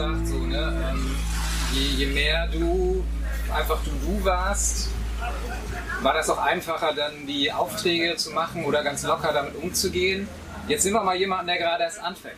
gesagt, 0.00 0.26
so, 0.26 0.38
ne, 0.38 0.90
ähm, 0.90 1.16
je, 1.72 2.04
je 2.04 2.06
mehr 2.06 2.48
du 2.48 3.04
einfach 3.54 3.78
du 3.84 3.90
du 3.90 4.24
warst, 4.24 4.88
war 6.02 6.14
das 6.14 6.30
auch 6.30 6.38
einfacher, 6.38 6.94
dann 6.94 7.26
die 7.26 7.52
Aufträge 7.52 8.16
zu 8.16 8.30
machen 8.30 8.64
oder 8.64 8.82
ganz 8.82 9.02
locker 9.02 9.32
damit 9.32 9.54
umzugehen. 9.56 10.28
Jetzt 10.68 10.84
sind 10.84 10.92
wir 10.92 11.02
mal 11.02 11.16
jemanden, 11.16 11.48
der 11.48 11.58
gerade 11.58 11.84
erst 11.84 12.00
anfängt. 12.00 12.36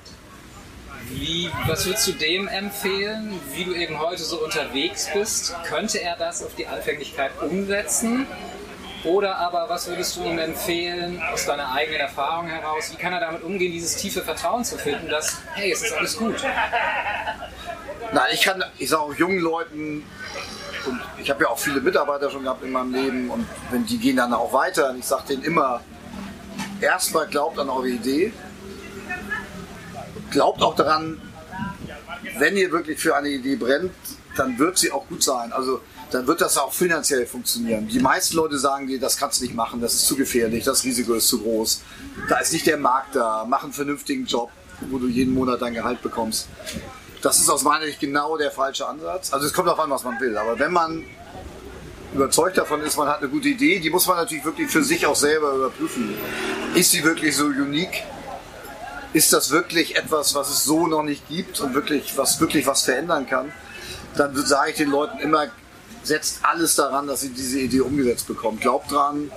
Wie, 1.08 1.50
was 1.66 1.84
würdest 1.86 2.06
du 2.08 2.12
dem 2.12 2.48
empfehlen, 2.48 3.38
wie 3.54 3.64
du 3.64 3.74
eben 3.74 3.98
heute 3.98 4.22
so 4.22 4.42
unterwegs 4.42 5.08
bist? 5.12 5.54
Könnte 5.64 6.00
er 6.00 6.16
das 6.16 6.44
auf 6.44 6.54
die 6.54 6.66
Anfänglichkeit 6.66 7.30
umsetzen? 7.42 8.26
Oder 9.04 9.36
aber 9.36 9.68
was 9.68 9.88
würdest 9.88 10.16
du 10.16 10.24
ihm 10.24 10.38
empfehlen, 10.38 11.20
aus 11.32 11.46
deiner 11.46 11.72
eigenen 11.72 12.00
Erfahrung 12.00 12.46
heraus? 12.46 12.92
Wie 12.92 12.96
kann 12.96 13.12
er 13.12 13.20
damit 13.20 13.42
umgehen, 13.42 13.72
dieses 13.72 13.96
tiefe 13.96 14.22
Vertrauen 14.22 14.64
zu 14.64 14.78
finden, 14.78 15.08
dass, 15.08 15.38
hey, 15.54 15.72
es 15.72 15.82
ist 15.82 15.92
alles 15.92 16.16
gut? 16.16 16.36
Nein, 18.12 18.26
ich 18.32 18.42
kann, 18.42 18.62
ich 18.78 18.88
sage 18.90 19.02
auch 19.02 19.14
jungen 19.14 19.40
Leuten, 19.40 20.04
und 20.86 21.00
ich 21.18 21.30
habe 21.30 21.44
ja 21.44 21.50
auch 21.50 21.58
viele 21.58 21.80
Mitarbeiter 21.80 22.30
schon 22.30 22.42
gehabt 22.42 22.62
in 22.62 22.72
meinem 22.72 22.92
Leben 22.92 23.30
und 23.30 23.46
wenn 23.70 23.86
die 23.86 23.98
gehen 23.98 24.16
dann 24.16 24.32
auch 24.32 24.52
weiter 24.52 24.90
und 24.90 24.98
ich 24.98 25.04
sage 25.04 25.28
denen 25.28 25.44
immer, 25.44 25.80
erstmal 26.80 27.26
glaubt 27.26 27.58
an 27.58 27.68
eure 27.68 27.88
Idee, 27.88 28.32
glaubt 30.30 30.62
auch 30.62 30.74
daran, 30.74 31.20
wenn 32.38 32.56
ihr 32.56 32.70
wirklich 32.72 32.98
für 32.98 33.14
eine 33.14 33.28
Idee 33.28 33.56
brennt, 33.56 33.92
dann 34.36 34.58
wird 34.58 34.78
sie 34.78 34.90
auch 34.90 35.06
gut 35.06 35.22
sein. 35.22 35.52
Also 35.52 35.80
dann 36.12 36.26
wird 36.26 36.40
das 36.40 36.58
auch 36.58 36.72
finanziell 36.72 37.26
funktionieren. 37.26 37.88
Die 37.88 38.00
meisten 38.00 38.36
Leute 38.36 38.58
sagen 38.58 38.86
dir, 38.86 39.00
das 39.00 39.16
kannst 39.16 39.40
du 39.40 39.44
nicht 39.44 39.54
machen, 39.54 39.80
das 39.80 39.94
ist 39.94 40.06
zu 40.06 40.14
gefährlich, 40.16 40.64
das 40.64 40.84
Risiko 40.84 41.14
ist 41.14 41.28
zu 41.28 41.40
groß, 41.40 41.82
da 42.28 42.38
ist 42.38 42.52
nicht 42.52 42.66
der 42.66 42.76
Markt 42.76 43.16
da, 43.16 43.46
mach 43.48 43.64
einen 43.64 43.72
vernünftigen 43.72 44.26
Job, 44.26 44.50
wo 44.90 44.98
du 44.98 45.06
jeden 45.06 45.32
Monat 45.32 45.62
dein 45.62 45.74
Gehalt 45.74 46.02
bekommst. 46.02 46.48
Das 47.22 47.38
ist 47.38 47.48
aus 47.48 47.62
meiner 47.62 47.86
Sicht 47.86 48.00
genau 48.00 48.36
der 48.36 48.50
falsche 48.50 48.86
Ansatz. 48.86 49.32
Also 49.32 49.46
es 49.46 49.52
kommt 49.52 49.68
darauf 49.68 49.80
an, 49.80 49.90
was 49.90 50.02
man 50.02 50.18
will. 50.20 50.36
Aber 50.36 50.58
wenn 50.58 50.72
man 50.72 51.04
überzeugt 52.12 52.58
davon 52.58 52.82
ist, 52.82 52.96
man 52.96 53.08
hat 53.08 53.20
eine 53.20 53.28
gute 53.28 53.48
Idee, 53.48 53.78
die 53.78 53.90
muss 53.90 54.06
man 54.08 54.16
natürlich 54.16 54.44
wirklich 54.44 54.68
für 54.68 54.82
sich 54.82 55.06
auch 55.06 55.14
selber 55.14 55.52
überprüfen. 55.54 56.14
Ist 56.74 56.90
sie 56.90 57.04
wirklich 57.04 57.36
so 57.36 57.44
unique? 57.44 58.02
Ist 59.12 59.32
das 59.32 59.50
wirklich 59.50 59.96
etwas, 59.96 60.34
was 60.34 60.50
es 60.50 60.64
so 60.64 60.88
noch 60.88 61.04
nicht 61.04 61.28
gibt 61.28 61.60
und 61.60 61.74
wirklich, 61.74 62.18
was 62.18 62.40
wirklich 62.40 62.66
was 62.66 62.82
verändern 62.82 63.26
kann? 63.28 63.52
Dann 64.16 64.34
sage 64.44 64.72
ich 64.72 64.76
den 64.76 64.90
Leuten 64.90 65.18
immer, 65.20 65.46
setzt 66.02 66.40
alles 66.42 66.74
daran, 66.74 67.06
dass 67.06 67.20
sie 67.20 67.30
diese 67.30 67.60
Idee 67.60 67.80
umgesetzt 67.80 68.26
bekommen. 68.26 68.58
Glaubt 68.58 68.90
dran. 68.90 69.30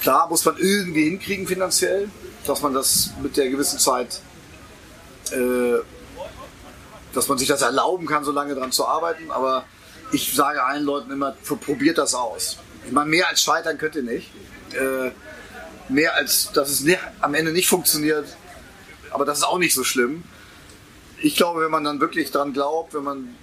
Klar 0.00 0.28
muss 0.28 0.44
man 0.44 0.56
irgendwie 0.56 1.04
hinkriegen 1.04 1.46
finanziell, 1.46 2.08
dass 2.46 2.62
man 2.62 2.72
das 2.72 3.10
mit 3.22 3.36
der 3.36 3.50
gewissen 3.50 3.78
Zeit 3.78 4.20
äh, 5.32 5.80
dass 7.12 7.28
man 7.28 7.38
sich 7.38 7.48
das 7.48 7.62
erlauben 7.62 8.06
kann, 8.06 8.24
so 8.24 8.32
lange 8.32 8.54
daran 8.54 8.72
zu 8.72 8.86
arbeiten. 8.86 9.30
Aber 9.30 9.64
ich 10.12 10.34
sage 10.34 10.62
allen 10.62 10.84
Leuten 10.84 11.10
immer, 11.10 11.32
probiert 11.32 11.98
das 11.98 12.14
aus. 12.14 12.58
Ich 12.86 12.92
meine, 12.92 13.10
mehr 13.10 13.28
als 13.28 13.42
scheitern 13.42 13.78
könnt 13.78 13.96
ihr 13.96 14.02
nicht. 14.02 14.30
Äh, 14.72 15.10
mehr 15.88 16.14
als, 16.14 16.52
dass 16.52 16.70
es 16.70 16.80
nicht, 16.82 17.00
am 17.20 17.34
Ende 17.34 17.52
nicht 17.52 17.68
funktioniert, 17.68 18.26
aber 19.10 19.24
das 19.24 19.38
ist 19.38 19.44
auch 19.44 19.58
nicht 19.58 19.74
so 19.74 19.82
schlimm. 19.82 20.22
Ich 21.18 21.36
glaube, 21.36 21.62
wenn 21.62 21.70
man 21.70 21.82
dann 21.82 22.00
wirklich 22.00 22.30
daran 22.30 22.52
glaubt, 22.52 22.94
wenn 22.94 23.02
man 23.02 23.36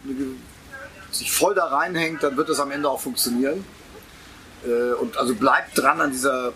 sich 1.18 1.32
voll 1.32 1.56
da 1.56 1.66
reinhängt, 1.66 2.23
dann 2.23 2.38
wird 2.38 2.50
es 2.50 2.60
am 2.60 2.72
Ende 2.72 2.90
auch 2.90 3.00
funktionieren. 3.02 3.66
Äh, 4.66 4.94
und 4.94 5.18
also 5.18 5.36
bleibt 5.36 5.78
dran 5.78 6.02
an 6.02 6.12
dieser 6.12 6.54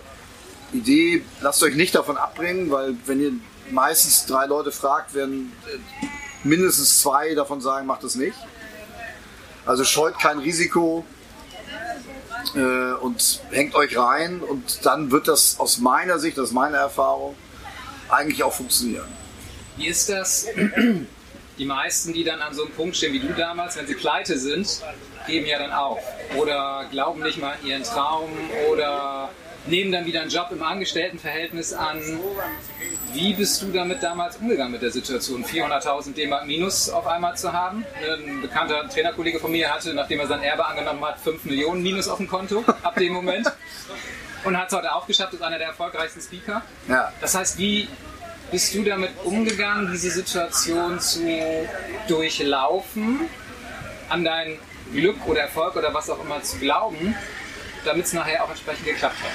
Idee, 0.73 1.23
lasst 1.41 1.61
euch 1.63 1.75
nicht 1.75 1.95
davon 1.95 2.17
abbringen, 2.17 2.71
weil 2.71 2.95
wenn 3.05 3.21
ihr 3.21 3.33
meistens 3.71 4.25
drei 4.25 4.45
Leute 4.45 4.71
fragt, 4.71 5.13
werden 5.13 5.51
äh, 5.67 6.07
mindestens 6.43 6.99
zwei 6.99 7.33
davon 7.35 7.61
sagen, 7.61 7.85
macht 7.87 8.03
es 8.03 8.15
nicht. 8.15 8.37
Also 9.65 9.83
scheut 9.83 10.17
kein 10.19 10.39
Risiko 10.39 11.05
äh, 12.55 12.93
und 12.93 13.41
hängt 13.51 13.75
euch 13.75 13.97
rein 13.97 14.41
und 14.41 14.85
dann 14.85 15.11
wird 15.11 15.27
das 15.27 15.59
aus 15.59 15.77
meiner 15.77 16.19
Sicht, 16.19 16.37
das 16.37 16.49
ist 16.49 16.53
meine 16.53 16.77
Erfahrung, 16.77 17.35
eigentlich 18.09 18.43
auch 18.43 18.53
funktionieren. 18.53 19.07
Wie 19.77 19.87
ist 19.87 20.09
das? 20.09 20.47
Die 21.61 21.67
meisten, 21.67 22.11
die 22.11 22.23
dann 22.23 22.41
an 22.41 22.55
so 22.55 22.63
einem 22.63 22.73
Punkt 22.73 22.97
stehen 22.97 23.13
wie 23.13 23.19
du 23.19 23.27
damals, 23.33 23.77
wenn 23.77 23.85
sie 23.85 23.93
pleite 23.93 24.39
sind, 24.39 24.81
geben 25.27 25.45
ja 25.45 25.59
dann 25.59 25.71
auf 25.71 25.99
oder 26.35 26.87
glauben 26.89 27.21
nicht 27.21 27.39
mal 27.39 27.51
an 27.51 27.63
ihren 27.63 27.83
Traum 27.83 28.31
oder 28.71 29.29
nehmen 29.67 29.91
dann 29.91 30.07
wieder 30.07 30.21
einen 30.21 30.31
Job 30.31 30.47
im 30.49 30.63
Angestelltenverhältnis 30.63 31.71
an. 31.73 32.01
Wie 33.13 33.35
bist 33.35 33.61
du 33.61 33.67
damit 33.67 34.01
damals 34.01 34.37
umgegangen 34.37 34.71
mit 34.71 34.81
der 34.81 34.89
Situation, 34.89 35.45
400.000 35.45 36.15
D-Mark 36.15 36.47
Minus 36.47 36.89
auf 36.89 37.05
einmal 37.05 37.37
zu 37.37 37.53
haben? 37.53 37.85
Ein 38.01 38.41
bekannter 38.41 38.89
Trainerkollege 38.89 39.39
von 39.39 39.51
mir 39.51 39.71
hatte, 39.71 39.93
nachdem 39.93 40.19
er 40.19 40.25
sein 40.25 40.41
Erbe 40.41 40.65
angenommen 40.65 41.05
hat, 41.05 41.19
5 41.19 41.45
Millionen 41.45 41.83
Minus 41.83 42.07
auf 42.07 42.17
dem 42.17 42.27
Konto 42.27 42.65
ab 42.81 42.95
dem 42.95 43.13
Moment. 43.13 43.45
Und 44.45 44.57
hat 44.57 44.69
es 44.69 44.75
heute 44.75 44.95
auch 44.95 45.05
geschafft, 45.05 45.35
ist 45.35 45.43
einer 45.43 45.59
der 45.59 45.67
erfolgreichsten 45.67 46.21
Speaker. 46.21 46.63
Ja. 46.87 47.13
Das 47.21 47.35
heißt, 47.35 47.59
wie 47.59 47.87
bist 48.51 48.73
du 48.73 48.83
damit 48.83 49.11
umgegangen, 49.23 49.89
diese 49.91 50.11
Situation 50.11 50.99
zu 50.99 51.21
durchlaufen, 52.07 53.21
an 54.09 54.23
dein 54.23 54.59
Glück 54.93 55.25
oder 55.25 55.41
Erfolg 55.41 55.75
oder 55.75 55.93
was 55.93 56.09
auch 56.09 56.21
immer 56.23 56.43
zu 56.43 56.57
glauben 56.57 57.15
damit 57.85 58.05
es 58.05 58.13
nachher 58.13 58.43
auch 58.43 58.49
entsprechend 58.49 58.85
geklappt 58.85 59.17
hat? 59.21 59.31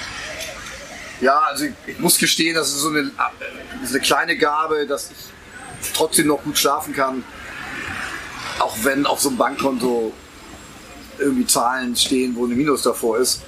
Ja, 1.21 1.39
also 1.39 1.65
ich, 1.65 1.73
ich 1.87 1.99
muss 1.99 2.17
gestehen, 2.17 2.55
das 2.55 2.69
ist 2.69 2.81
so 2.81 2.89
eine, 2.89 3.11
ist 3.83 3.91
eine 3.91 3.99
kleine 4.01 4.37
Gabe, 4.37 4.85
dass 4.85 5.11
ich 5.11 5.93
trotzdem 5.93 6.27
noch 6.27 6.43
gut 6.43 6.57
schlafen 6.57 6.93
kann. 6.93 7.23
Auch 8.59 8.75
wenn 8.83 9.05
auf 9.05 9.19
so 9.19 9.29
einem 9.29 9.37
Bankkonto 9.37 10.13
irgendwie 11.17 11.47
Zahlen 11.47 11.95
stehen, 11.95 12.35
wo 12.35 12.45
ein 12.45 12.55
Minus 12.55 12.83
davor 12.83 13.17
ist. 13.17 13.41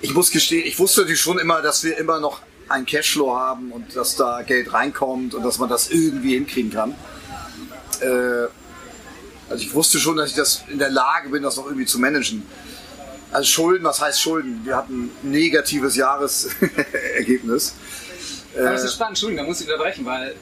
Ich 0.00 0.12
muss 0.12 0.30
gestehen, 0.30 0.66
ich 0.66 0.78
wusste 0.78 1.00
natürlich 1.00 1.20
schon 1.20 1.38
immer, 1.38 1.62
dass 1.62 1.82
wir 1.82 1.96
immer 1.96 2.20
noch 2.20 2.40
einen 2.68 2.86
Cashflow 2.86 3.36
haben 3.36 3.72
und 3.72 3.96
dass 3.96 4.16
da 4.16 4.42
Geld 4.42 4.72
reinkommt 4.72 5.34
und 5.34 5.42
dass 5.42 5.58
man 5.58 5.68
das 5.68 5.90
irgendwie 5.90 6.34
hinkriegen 6.34 6.72
kann. 6.72 6.94
Äh, 8.00 8.48
also 9.50 9.62
ich 9.62 9.74
wusste 9.74 9.98
schon, 9.98 10.16
dass 10.16 10.30
ich 10.30 10.36
das 10.36 10.64
in 10.68 10.78
der 10.78 10.90
Lage 10.90 11.28
bin, 11.28 11.42
das 11.42 11.56
noch 11.56 11.66
irgendwie 11.66 11.86
zu 11.86 11.98
managen. 11.98 12.44
Also 13.32 13.50
Schulden, 13.50 13.84
was 13.84 14.00
heißt 14.00 14.20
Schulden? 14.20 14.60
Wir 14.64 14.76
hatten 14.76 15.10
ein 15.22 15.30
negatives 15.30 15.96
Jahresergebnis. 15.96 17.74
Aber 18.56 18.70
das 18.70 18.84
ist 18.84 18.94
spannend, 18.94 19.12
Entschuldigung, 19.12 19.44
da 19.44 19.48
muss 19.48 19.60
ich 19.60 19.66
unterbrechen, 19.66 20.04
weil 20.04 20.36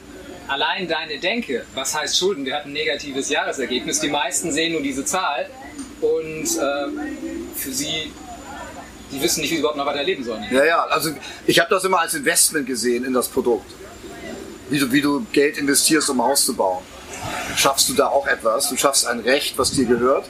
allein 0.47 0.87
deine 0.87 1.19
Denke, 1.19 1.65
was 1.73 1.95
heißt 1.95 2.17
Schulden, 2.17 2.45
wir 2.45 2.55
hatten 2.55 2.69
ein 2.69 2.73
negatives 2.73 3.29
Jahresergebnis, 3.29 3.99
die 3.99 4.09
meisten 4.09 4.51
sehen 4.51 4.73
nur 4.73 4.81
diese 4.81 5.03
Zahl 5.03 5.49
und 6.01 6.43
äh, 6.43 7.55
für 7.55 7.71
sie, 7.71 8.11
die 9.13 9.21
wissen 9.21 9.41
nicht, 9.41 9.51
wie 9.51 9.55
sie 9.55 9.59
überhaupt 9.59 9.77
noch 9.77 9.85
weiter 9.85 10.03
leben 10.03 10.23
sollen. 10.23 10.43
Ja, 10.51 10.63
ja, 10.63 10.83
also 10.85 11.11
ich 11.47 11.59
habe 11.59 11.69
das 11.69 11.83
immer 11.83 11.99
als 11.99 12.13
Investment 12.13 12.67
gesehen 12.67 13.05
in 13.05 13.13
das 13.13 13.27
Produkt. 13.27 13.71
Wie 14.69 14.79
du, 14.79 14.91
wie 14.91 15.01
du 15.01 15.25
Geld 15.31 15.57
investierst, 15.57 16.09
um 16.09 16.21
ein 16.21 16.27
Haus 16.27 16.45
zu 16.45 16.55
bauen. 16.55 16.83
Schaffst 17.55 17.87
du 17.89 17.93
da 17.93 18.07
auch 18.07 18.27
etwas? 18.27 18.69
Du 18.69 18.75
schaffst 18.75 19.07
ein 19.07 19.19
Recht, 19.19 19.57
was 19.57 19.71
dir 19.71 19.85
gehört 19.85 20.25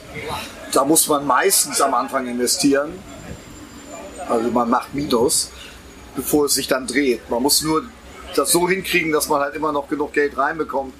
da 0.74 0.84
muss 0.84 1.08
man 1.08 1.26
meistens 1.26 1.80
am 1.80 1.94
Anfang 1.94 2.26
investieren. 2.26 2.92
Also 4.28 4.50
man 4.50 4.68
macht 4.68 4.94
Minus, 4.94 5.50
bevor 6.16 6.46
es 6.46 6.54
sich 6.54 6.66
dann 6.66 6.86
dreht. 6.86 7.28
Man 7.30 7.42
muss 7.42 7.62
nur 7.62 7.84
das 8.34 8.50
so 8.50 8.68
hinkriegen, 8.68 9.12
dass 9.12 9.28
man 9.28 9.40
halt 9.40 9.54
immer 9.54 9.70
noch 9.70 9.88
genug 9.88 10.12
Geld 10.12 10.36
reinbekommt, 10.36 10.92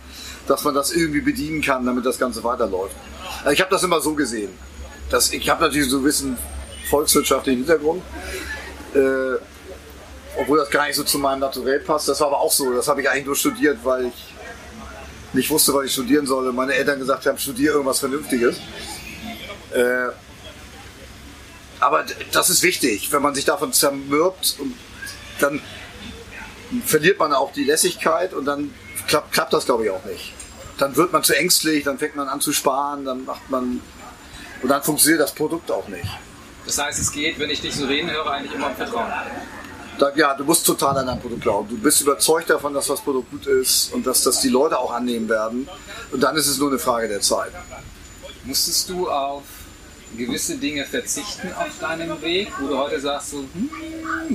dass 0.46 0.62
man 0.62 0.74
das 0.74 0.92
irgendwie 0.92 1.20
bedienen 1.20 1.62
kann, 1.62 1.84
damit 1.84 2.06
das 2.06 2.18
Ganze 2.18 2.44
weiterläuft. 2.44 2.94
Also 3.40 3.50
ich 3.50 3.60
habe 3.60 3.70
das 3.70 3.82
immer 3.82 4.00
so 4.00 4.14
gesehen. 4.14 4.50
Das, 5.10 5.32
ich 5.32 5.48
habe 5.48 5.62
natürlich 5.62 5.90
so 5.90 6.00
bisschen 6.00 6.36
volkswirtschaftlichen 6.88 7.60
Hintergrund. 7.60 8.02
Äh, 8.94 9.38
obwohl 10.36 10.58
das 10.58 10.70
gar 10.70 10.86
nicht 10.86 10.96
so 10.96 11.04
zu 11.04 11.18
meinem 11.18 11.40
Naturell 11.40 11.80
passt. 11.80 12.08
Das 12.08 12.20
war 12.20 12.28
aber 12.28 12.40
auch 12.40 12.52
so. 12.52 12.72
Das 12.72 12.88
habe 12.88 13.02
ich 13.02 13.08
eigentlich 13.08 13.26
nur 13.26 13.36
studiert, 13.36 13.78
weil 13.84 14.06
ich 14.06 14.34
nicht 15.32 15.50
wusste, 15.50 15.74
was 15.74 15.86
ich 15.86 15.92
studieren 15.92 16.26
soll. 16.26 16.52
Meine 16.52 16.74
Eltern 16.74 16.98
gesagt 16.98 17.26
haben, 17.26 17.38
studiere 17.38 17.74
irgendwas 17.74 18.00
Vernünftiges. 18.00 18.56
Äh, 19.72 20.08
aber 21.80 22.04
das 22.32 22.50
ist 22.50 22.62
wichtig, 22.62 23.12
wenn 23.12 23.22
man 23.22 23.34
sich 23.34 23.44
davon 23.44 23.72
zermürbt 23.72 24.56
und 24.58 24.74
dann 25.40 25.60
verliert 26.86 27.18
man 27.18 27.32
auch 27.32 27.52
die 27.52 27.64
Lässigkeit 27.64 28.32
und 28.32 28.44
dann 28.44 28.72
klappt, 29.06 29.32
klappt 29.32 29.52
das 29.52 29.66
glaube 29.66 29.84
ich 29.84 29.90
auch 29.90 30.04
nicht. 30.04 30.32
Dann 30.78 30.96
wird 30.96 31.12
man 31.12 31.22
zu 31.22 31.36
ängstlich, 31.36 31.84
dann 31.84 31.98
fängt 31.98 32.16
man 32.16 32.28
an 32.28 32.40
zu 32.40 32.52
sparen, 32.52 33.04
dann 33.04 33.24
macht 33.24 33.50
man 33.50 33.80
und 34.62 34.68
dann 34.68 34.82
funktioniert 34.82 35.20
das 35.20 35.34
Produkt 35.34 35.70
auch 35.70 35.88
nicht. 35.88 36.08
Das 36.66 36.78
heißt, 36.78 36.98
es 36.98 37.12
geht, 37.12 37.38
wenn 37.38 37.50
ich 37.50 37.60
dich 37.60 37.74
so 37.74 37.86
reden 37.86 38.10
höre, 38.10 38.30
eigentlich 38.30 38.54
immer 38.54 38.68
um 38.68 38.76
Vertrauen. 38.76 39.12
Da, 39.98 40.12
ja, 40.16 40.34
du 40.34 40.44
musst 40.44 40.66
total 40.66 40.98
an 40.98 41.06
dein 41.06 41.20
Produkt 41.20 41.42
glauben. 41.42 41.68
Du 41.68 41.78
bist 41.78 42.00
überzeugt 42.00 42.50
davon, 42.50 42.74
dass 42.74 42.86
das 42.86 43.00
Produkt 43.00 43.30
gut 43.30 43.46
ist 43.46 43.92
und 43.92 44.06
dass 44.06 44.22
das 44.22 44.40
die 44.40 44.48
Leute 44.48 44.78
auch 44.78 44.92
annehmen 44.92 45.28
werden. 45.28 45.68
Und 46.10 46.20
dann 46.20 46.36
ist 46.36 46.48
es 46.48 46.58
nur 46.58 46.70
eine 46.70 46.78
Frage 46.78 47.08
der 47.08 47.20
Zeit. 47.20 47.52
Musstest 48.44 48.88
du 48.88 49.08
auf 49.08 49.42
gewisse 50.16 50.56
Dinge 50.56 50.84
verzichten 50.84 51.52
auf 51.54 51.78
deinem 51.80 52.20
Weg, 52.22 52.52
wo 52.58 52.68
du 52.68 52.78
heute 52.78 53.00
sagst, 53.00 53.30
so, 53.30 53.38
hm, 53.38 53.70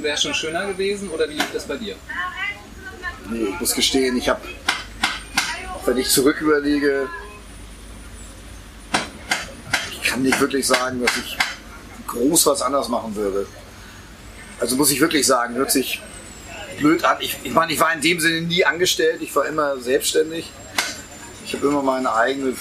wäre 0.02 0.18
schon 0.18 0.34
schöner 0.34 0.66
gewesen 0.66 1.10
oder 1.10 1.28
wie 1.30 1.34
liegt 1.34 1.54
das 1.54 1.66
bei 1.66 1.78
dir? 1.78 1.96
Nee, 3.30 3.50
ich 3.54 3.60
muss 3.60 3.74
gestehen, 3.74 4.18
ich 4.18 4.28
habe, 4.28 4.42
wenn 5.86 5.98
ich 5.98 6.10
zurück 6.10 6.42
überlege, 6.42 7.08
kann 10.10 10.24
nicht 10.24 10.40
wirklich 10.40 10.66
sagen, 10.66 11.02
dass 11.02 11.16
ich 11.18 11.38
groß 12.10 12.46
was 12.48 12.62
anders 12.62 12.90
machen 12.90 13.16
würde. 13.16 13.48
Also 14.60 14.76
muss 14.76 14.92
ich 14.92 15.00
wirklich 15.00 15.26
sagen, 15.26 15.56
hört 15.56 15.72
sich 15.72 16.02
blöd 16.80 17.04
an. 17.06 17.18
Ich, 17.20 17.38
ich 17.44 17.54
meine, 17.54 17.72
ich 17.72 17.80
war 17.80 17.94
in 17.94 18.02
dem 18.02 18.20
Sinne 18.20 18.42
nie 18.42 18.66
angestellt, 18.66 19.22
ich 19.22 19.36
war 19.36 19.46
immer 19.46 19.78
selbstständig. 19.78 20.50
Ich 21.46 21.54
habe 21.54 21.68
immer 21.68 21.82
meine 21.82 22.14
eigene 22.14 22.54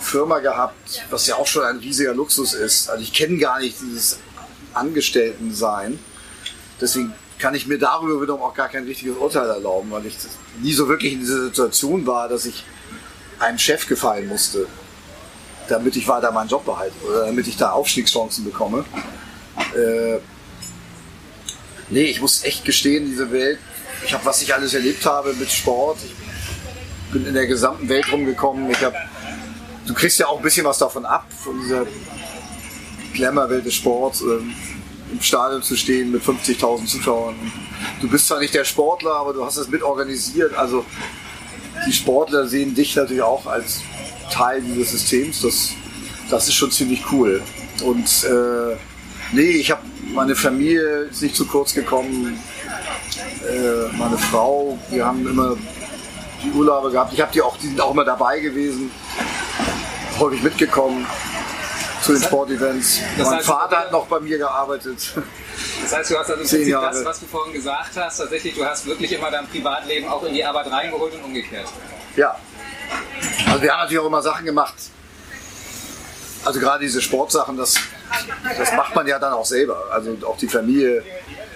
Firma 0.00 0.38
gehabt, 0.38 1.04
was 1.10 1.26
ja 1.26 1.36
auch 1.36 1.46
schon 1.46 1.64
ein 1.64 1.78
riesiger 1.78 2.14
Luxus 2.14 2.54
ist. 2.54 2.90
Also 2.90 3.02
ich 3.02 3.12
kenne 3.12 3.38
gar 3.38 3.60
nicht 3.60 3.80
dieses 3.80 4.18
Angestellten-Sein. 4.74 5.98
Deswegen 6.80 7.12
kann 7.38 7.54
ich 7.54 7.66
mir 7.66 7.78
darüber 7.78 8.20
wiederum 8.22 8.42
auch 8.42 8.54
gar 8.54 8.68
kein 8.68 8.84
richtiges 8.84 9.16
Urteil 9.16 9.48
erlauben, 9.48 9.90
weil 9.90 10.06
ich 10.06 10.16
nie 10.60 10.72
so 10.72 10.88
wirklich 10.88 11.12
in 11.12 11.20
dieser 11.20 11.44
Situation 11.44 12.06
war, 12.06 12.28
dass 12.28 12.44
ich 12.44 12.64
einem 13.38 13.58
Chef 13.58 13.86
gefallen 13.86 14.28
musste, 14.28 14.66
damit 15.68 15.96
ich 15.96 16.06
weiter 16.08 16.32
meinen 16.32 16.48
Job 16.48 16.64
behalte 16.64 16.94
oder 17.06 17.26
damit 17.26 17.46
ich 17.46 17.56
da 17.56 17.70
Aufstiegschancen 17.70 18.44
bekomme. 18.44 18.84
Äh, 19.74 20.18
nee, 21.90 22.04
ich 22.04 22.20
muss 22.20 22.44
echt 22.44 22.64
gestehen, 22.64 23.06
diese 23.06 23.30
Welt, 23.30 23.58
ich 24.04 24.12
habe, 24.12 24.24
was 24.24 24.42
ich 24.42 24.54
alles 24.54 24.74
erlebt 24.74 25.04
habe 25.06 25.32
mit 25.34 25.50
Sport, 25.50 25.98
ich 26.04 27.12
bin 27.12 27.26
in 27.26 27.34
der 27.34 27.46
gesamten 27.46 27.88
Welt 27.88 28.10
rumgekommen, 28.10 28.70
ich 28.70 28.82
habe, 28.82 28.96
du 29.86 29.94
kriegst 29.94 30.18
ja 30.18 30.26
auch 30.26 30.38
ein 30.38 30.42
bisschen 30.42 30.64
was 30.64 30.78
davon 30.78 31.04
ab, 31.04 31.26
von 31.32 31.60
dieser 31.60 31.86
Glamour-Welt 33.14 33.66
des 33.66 33.74
Sports, 33.74 34.22
ähm, 34.22 34.54
im 35.12 35.20
Stadion 35.20 35.62
zu 35.62 35.76
stehen 35.76 36.10
mit 36.10 36.22
50.000 36.22 36.86
Zuschauern. 36.86 37.34
Du 38.00 38.08
bist 38.08 38.26
zwar 38.26 38.40
nicht 38.40 38.54
der 38.54 38.64
Sportler, 38.64 39.14
aber 39.14 39.34
du 39.34 39.44
hast 39.44 39.58
es 39.58 39.68
mit 39.68 39.82
organisiert, 39.82 40.54
also 40.54 40.86
die 41.86 41.92
Sportler 41.92 42.46
sehen 42.46 42.74
dich 42.74 42.96
natürlich 42.96 43.22
auch 43.22 43.46
als 43.46 43.82
Teil 44.32 44.62
dieses 44.62 44.90
Systems. 44.92 45.42
Das, 45.42 45.70
das 46.30 46.48
ist 46.48 46.54
schon 46.54 46.70
ziemlich 46.70 47.04
cool. 47.12 47.42
Und 47.84 48.24
äh, 48.24 48.76
nee, 49.32 49.42
ich 49.42 49.70
habe 49.70 49.82
meine 50.12 50.34
Familie 50.34 51.04
ist 51.10 51.22
nicht 51.22 51.36
zu 51.36 51.46
kurz 51.46 51.74
gekommen. 51.74 52.38
Äh, 53.48 53.96
meine 53.96 54.18
Frau, 54.18 54.78
wir 54.90 55.06
haben 55.06 55.26
immer 55.26 55.56
die 56.42 56.50
Urlaube 56.50 56.90
gehabt. 56.90 57.12
Ich 57.12 57.20
habe 57.20 57.32
die 57.32 57.42
auch, 57.42 57.56
die 57.56 57.68
sind 57.68 57.80
auch 57.80 57.92
immer 57.92 58.04
dabei 58.04 58.40
gewesen, 58.40 58.90
häufig 60.18 60.42
mitgekommen 60.42 61.06
zu 62.02 62.12
den 62.12 62.22
Sportevents. 62.22 63.00
Mein 63.16 63.26
heißt, 63.26 63.46
Vater 63.46 63.78
hat 63.78 63.92
noch 63.92 64.06
bei 64.06 64.20
mir 64.20 64.38
gearbeitet. 64.38 65.14
Das 65.82 65.96
heißt, 65.96 66.10
du 66.10 66.18
hast 66.18 66.30
also 66.30 66.56
im 66.56 66.70
das, 66.70 67.04
was 67.04 67.20
du 67.20 67.26
vorhin 67.26 67.52
gesagt 67.52 67.96
hast, 67.96 68.18
tatsächlich, 68.18 68.54
du 68.54 68.64
hast 68.64 68.86
wirklich 68.86 69.12
immer 69.12 69.30
dein 69.30 69.46
Privatleben 69.46 70.08
auch 70.08 70.22
in 70.24 70.34
die 70.34 70.44
Arbeit 70.44 70.70
reingeholt 70.70 71.14
und 71.14 71.24
umgekehrt. 71.24 71.68
Ja. 72.16 72.36
Also 73.46 73.62
wir 73.62 73.72
haben 73.72 73.80
natürlich 73.80 73.98
auch 73.98 74.06
immer 74.06 74.22
Sachen 74.22 74.46
gemacht. 74.46 74.74
Also 76.44 76.58
gerade 76.58 76.84
diese 76.84 77.00
Sportsachen, 77.00 77.56
das, 77.56 77.76
das 78.58 78.72
macht 78.72 78.94
man 78.94 79.06
ja 79.06 79.18
dann 79.18 79.32
auch 79.32 79.46
selber. 79.46 79.84
Also 79.90 80.16
auch 80.26 80.36
die 80.36 80.48
Familie 80.48 81.02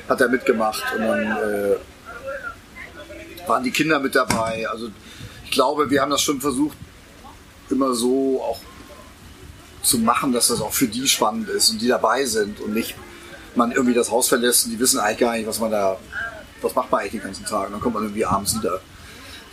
hat 0.09 0.21
da 0.21 0.29
mitgemacht 0.29 0.85
und 0.95 1.03
dann 1.03 1.23
äh, 1.33 1.77
waren 3.49 3.65
die 3.65 3.73
Kinder 3.73 3.99
mit 3.99 4.15
dabei. 4.15 4.69
Also 4.69 4.91
ich 5.45 5.51
glaube, 5.51 5.91
wir 5.91 6.01
haben 6.01 6.11
das 6.11 6.23
schon 6.23 6.41
versucht, 6.41 6.77
immer 7.69 7.95
so 7.95 8.41
auch 8.43 8.61
zu 9.83 9.99
machen, 9.99 10.33
dass 10.33 10.49
das 10.49 10.61
auch 10.61 10.73
für 10.73 10.89
die 10.89 11.07
spannend 11.09 11.49
ist 11.49 11.71
und 11.71 11.81
die 11.81 11.89
dabei 11.89 12.25
sind 12.25 12.61
und 12.61 12.75
nicht 12.75 12.95
man 13.55 13.73
irgendwie 13.73 13.95
das 13.95 14.11
Haus 14.11 14.29
verlässt 14.29 14.67
und 14.67 14.73
die 14.73 14.79
wissen 14.79 15.01
eigentlich 15.01 15.19
gar 15.19 15.33
nicht, 15.33 15.47
was 15.47 15.59
man 15.59 15.71
da, 15.71 15.97
was 16.63 16.75
macht 16.75 16.91
man 16.91 17.01
eigentlich 17.01 17.13
den 17.13 17.23
ganzen 17.23 17.47
Tag. 17.47 17.67
Und 17.67 17.73
dann 17.73 17.81
kommt 17.81 17.95
man 17.95 18.05
irgendwie 18.05 18.25
abends 18.25 18.57
wieder. 18.59 18.81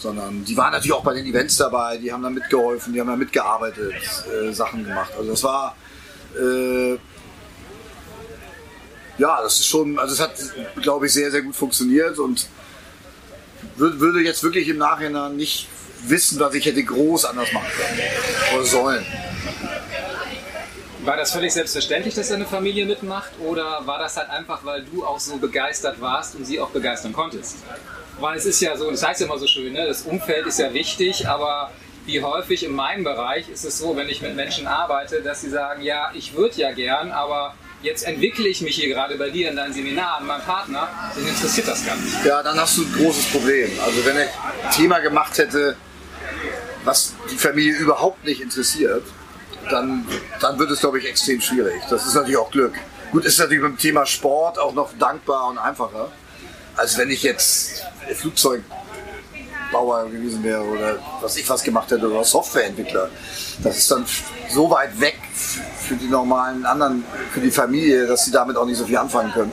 Sondern 0.03 0.44
die 0.44 0.57
waren 0.57 0.73
natürlich 0.73 0.91
auch 0.91 1.03
bei 1.03 1.13
den 1.13 1.25
Events 1.25 1.55
dabei, 1.55 1.97
die 1.97 2.11
haben 2.11 2.21
da 2.21 2.29
mitgeholfen, 2.29 2.91
die 2.91 3.00
haben 3.00 3.07
da 3.07 3.15
mitgearbeitet, 3.15 3.94
äh, 4.27 4.51
Sachen 4.51 4.83
gemacht. 4.83 5.13
Also 5.17 5.31
das 5.31 5.44
war 5.44 5.77
äh, 6.38 6.97
ja, 9.17 9.41
das 9.41 9.59
ist 9.59 9.67
schon, 9.67 9.97
also 9.97 10.13
es 10.13 10.19
hat, 10.19 10.33
glaube 10.81 11.05
ich, 11.05 11.13
sehr, 11.13 11.31
sehr 11.31 11.41
gut 11.41 11.55
funktioniert 11.55 12.19
und 12.19 12.47
würde 13.77 14.19
jetzt 14.21 14.44
wirklich 14.44 14.67
im 14.67 14.77
Nachhinein 14.77 15.38
nicht 15.38 15.69
wissen, 16.06 16.38
was 16.39 16.53
ich 16.53 16.65
hätte 16.65 16.83
groß 16.83 17.25
anders 17.25 17.53
machen 17.53 17.69
können 17.77 17.99
oder 18.56 18.65
sollen. 18.65 19.06
War 21.06 21.15
das 21.15 21.31
völlig 21.31 21.53
selbstverständlich, 21.53 22.13
dass 22.13 22.27
deine 22.27 22.45
Familie 22.45 22.85
mitmacht 22.85 23.31
oder 23.39 23.85
war 23.85 23.99
das 23.99 24.17
halt 24.17 24.29
einfach, 24.29 24.65
weil 24.65 24.83
du 24.83 25.06
auch 25.06 25.19
so 25.19 25.38
begeistert 25.38 26.01
warst 26.01 26.35
und 26.35 26.45
sie 26.45 26.59
auch 26.59 26.71
begeistern 26.71 27.13
konntest? 27.13 27.57
Weil 28.19 28.38
es 28.38 28.45
ist 28.45 28.62
ja 28.62 28.77
so, 28.77 28.89
das 28.89 29.06
heißt 29.06 29.21
ja 29.21 29.27
immer 29.27 29.39
so 29.39 29.48
schön, 29.48 29.74
ne? 29.74 29.86
das 29.88 30.04
Umfeld 30.04 30.45
ist 30.45 30.60
ja 30.60 30.74
wichtig, 30.74 31.27
aber 31.27 31.71
wie 32.06 32.21
häufig 32.21 32.63
in 32.63 32.74
meinem 32.74 33.04
Bereich 33.04 33.50
ist 33.50 33.63
es 33.63 33.77
so, 33.77 33.95
wenn 33.95 34.10
ich 34.10 34.21
mit 34.21 34.36
Menschen 34.36 34.68
arbeite, 34.68 35.21
dass 35.21 35.42
sie 35.42 35.50
sagen, 35.50 35.81
ja, 35.81 36.12
ich 36.13 36.36
würde 36.36 36.56
ja 36.56 36.71
gern, 36.71 37.12
aber 37.12 37.56
jetzt 37.81 38.04
entwickle 38.04 38.48
ich 38.48 38.62
mich 38.62 38.75
hier 38.75 38.89
gerade 38.89 39.18
bei 39.18 39.30
dir 39.30 39.50
in 39.50 39.56
deinem 39.56 39.74
Seminar 39.74 40.18
an 40.18 40.27
meinem 40.27 40.42
Partner, 40.42 40.89
den 41.15 41.27
interessiert 41.27 41.68
das 41.68 41.86
gar 41.86 41.95
nicht. 41.95 42.25
Ja, 42.25 42.44
dann 42.44 42.60
hast 42.60 42.77
du 42.77 42.83
ein 42.83 42.94
großes 42.94 43.25
Problem. 43.25 43.69
Also 43.86 44.06
wenn 44.06 44.18
ich 44.18 44.30
ein 44.63 44.71
Thema 44.71 45.00
gemacht 45.00 45.38
hätte, 45.38 45.75
was 46.83 47.13
die 47.31 47.38
Familie 47.38 47.75
überhaupt 47.75 48.24
nicht 48.25 48.42
interessiert, 48.42 49.04
dann, 49.69 50.06
dann 50.42 50.59
wird 50.59 50.71
es, 50.71 50.80
glaube 50.81 51.00
ich, 51.00 51.06
extrem 51.06 51.39
schwierig. 51.39 51.81
Das 51.89 52.06
ist 52.06 52.16
natürlich 52.16 52.38
auch 52.38 52.51
Glück. 52.51 52.74
Gut, 53.12 53.25
ist 53.25 53.39
natürlich 53.39 53.62
beim 53.62 53.77
Thema 53.77 54.06
Sport 54.06 54.59
auch 54.59 54.74
noch 54.74 54.92
dankbar 54.98 55.48
und 55.48 55.57
einfacher, 55.57 56.12
als 56.75 56.98
wenn 56.98 57.12
ich 57.12 57.24
jetzt 57.24 57.86
Flugzeugbauer 58.13 60.09
gewesen 60.09 60.44
wäre 60.44 60.63
oder 60.63 61.00
was 61.21 61.38
ich 61.38 61.50
was 61.50 61.63
gemacht 61.63 61.91
hätte 61.91 62.09
oder 62.09 62.23
Softwareentwickler. 62.23 63.09
Das 63.63 63.77
ist 63.77 63.91
dann 63.91 64.05
so 64.50 64.69
weit 64.69 65.00
weg 65.00 65.19
für 65.33 65.95
die 65.95 66.07
normalen 66.07 66.65
anderen, 66.65 67.03
für 67.31 67.39
die 67.39 67.51
Familie, 67.51 68.07
dass 68.07 68.25
sie 68.25 68.31
damit 68.31 68.57
auch 68.57 68.65
nicht 68.65 68.77
so 68.77 68.85
viel 68.85 68.97
anfangen 68.97 69.31
können. 69.31 69.51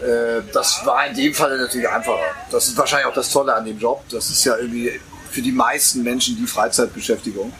Äh, 0.00 0.42
das 0.52 0.84
war 0.84 1.06
in 1.06 1.16
dem 1.16 1.34
Fall 1.34 1.56
natürlich 1.58 1.88
einfacher. 1.88 2.34
Das 2.50 2.68
ist 2.68 2.76
wahrscheinlich 2.76 3.06
auch 3.06 3.14
das 3.14 3.30
Tolle 3.30 3.54
an 3.54 3.64
dem 3.64 3.78
Job. 3.78 4.02
Das 4.10 4.30
ist 4.30 4.44
ja 4.44 4.56
irgendwie 4.56 5.00
für 5.30 5.42
die 5.42 5.52
meisten 5.52 6.02
Menschen 6.02 6.36
die 6.36 6.46
Freizeitbeschäftigung. 6.46 7.52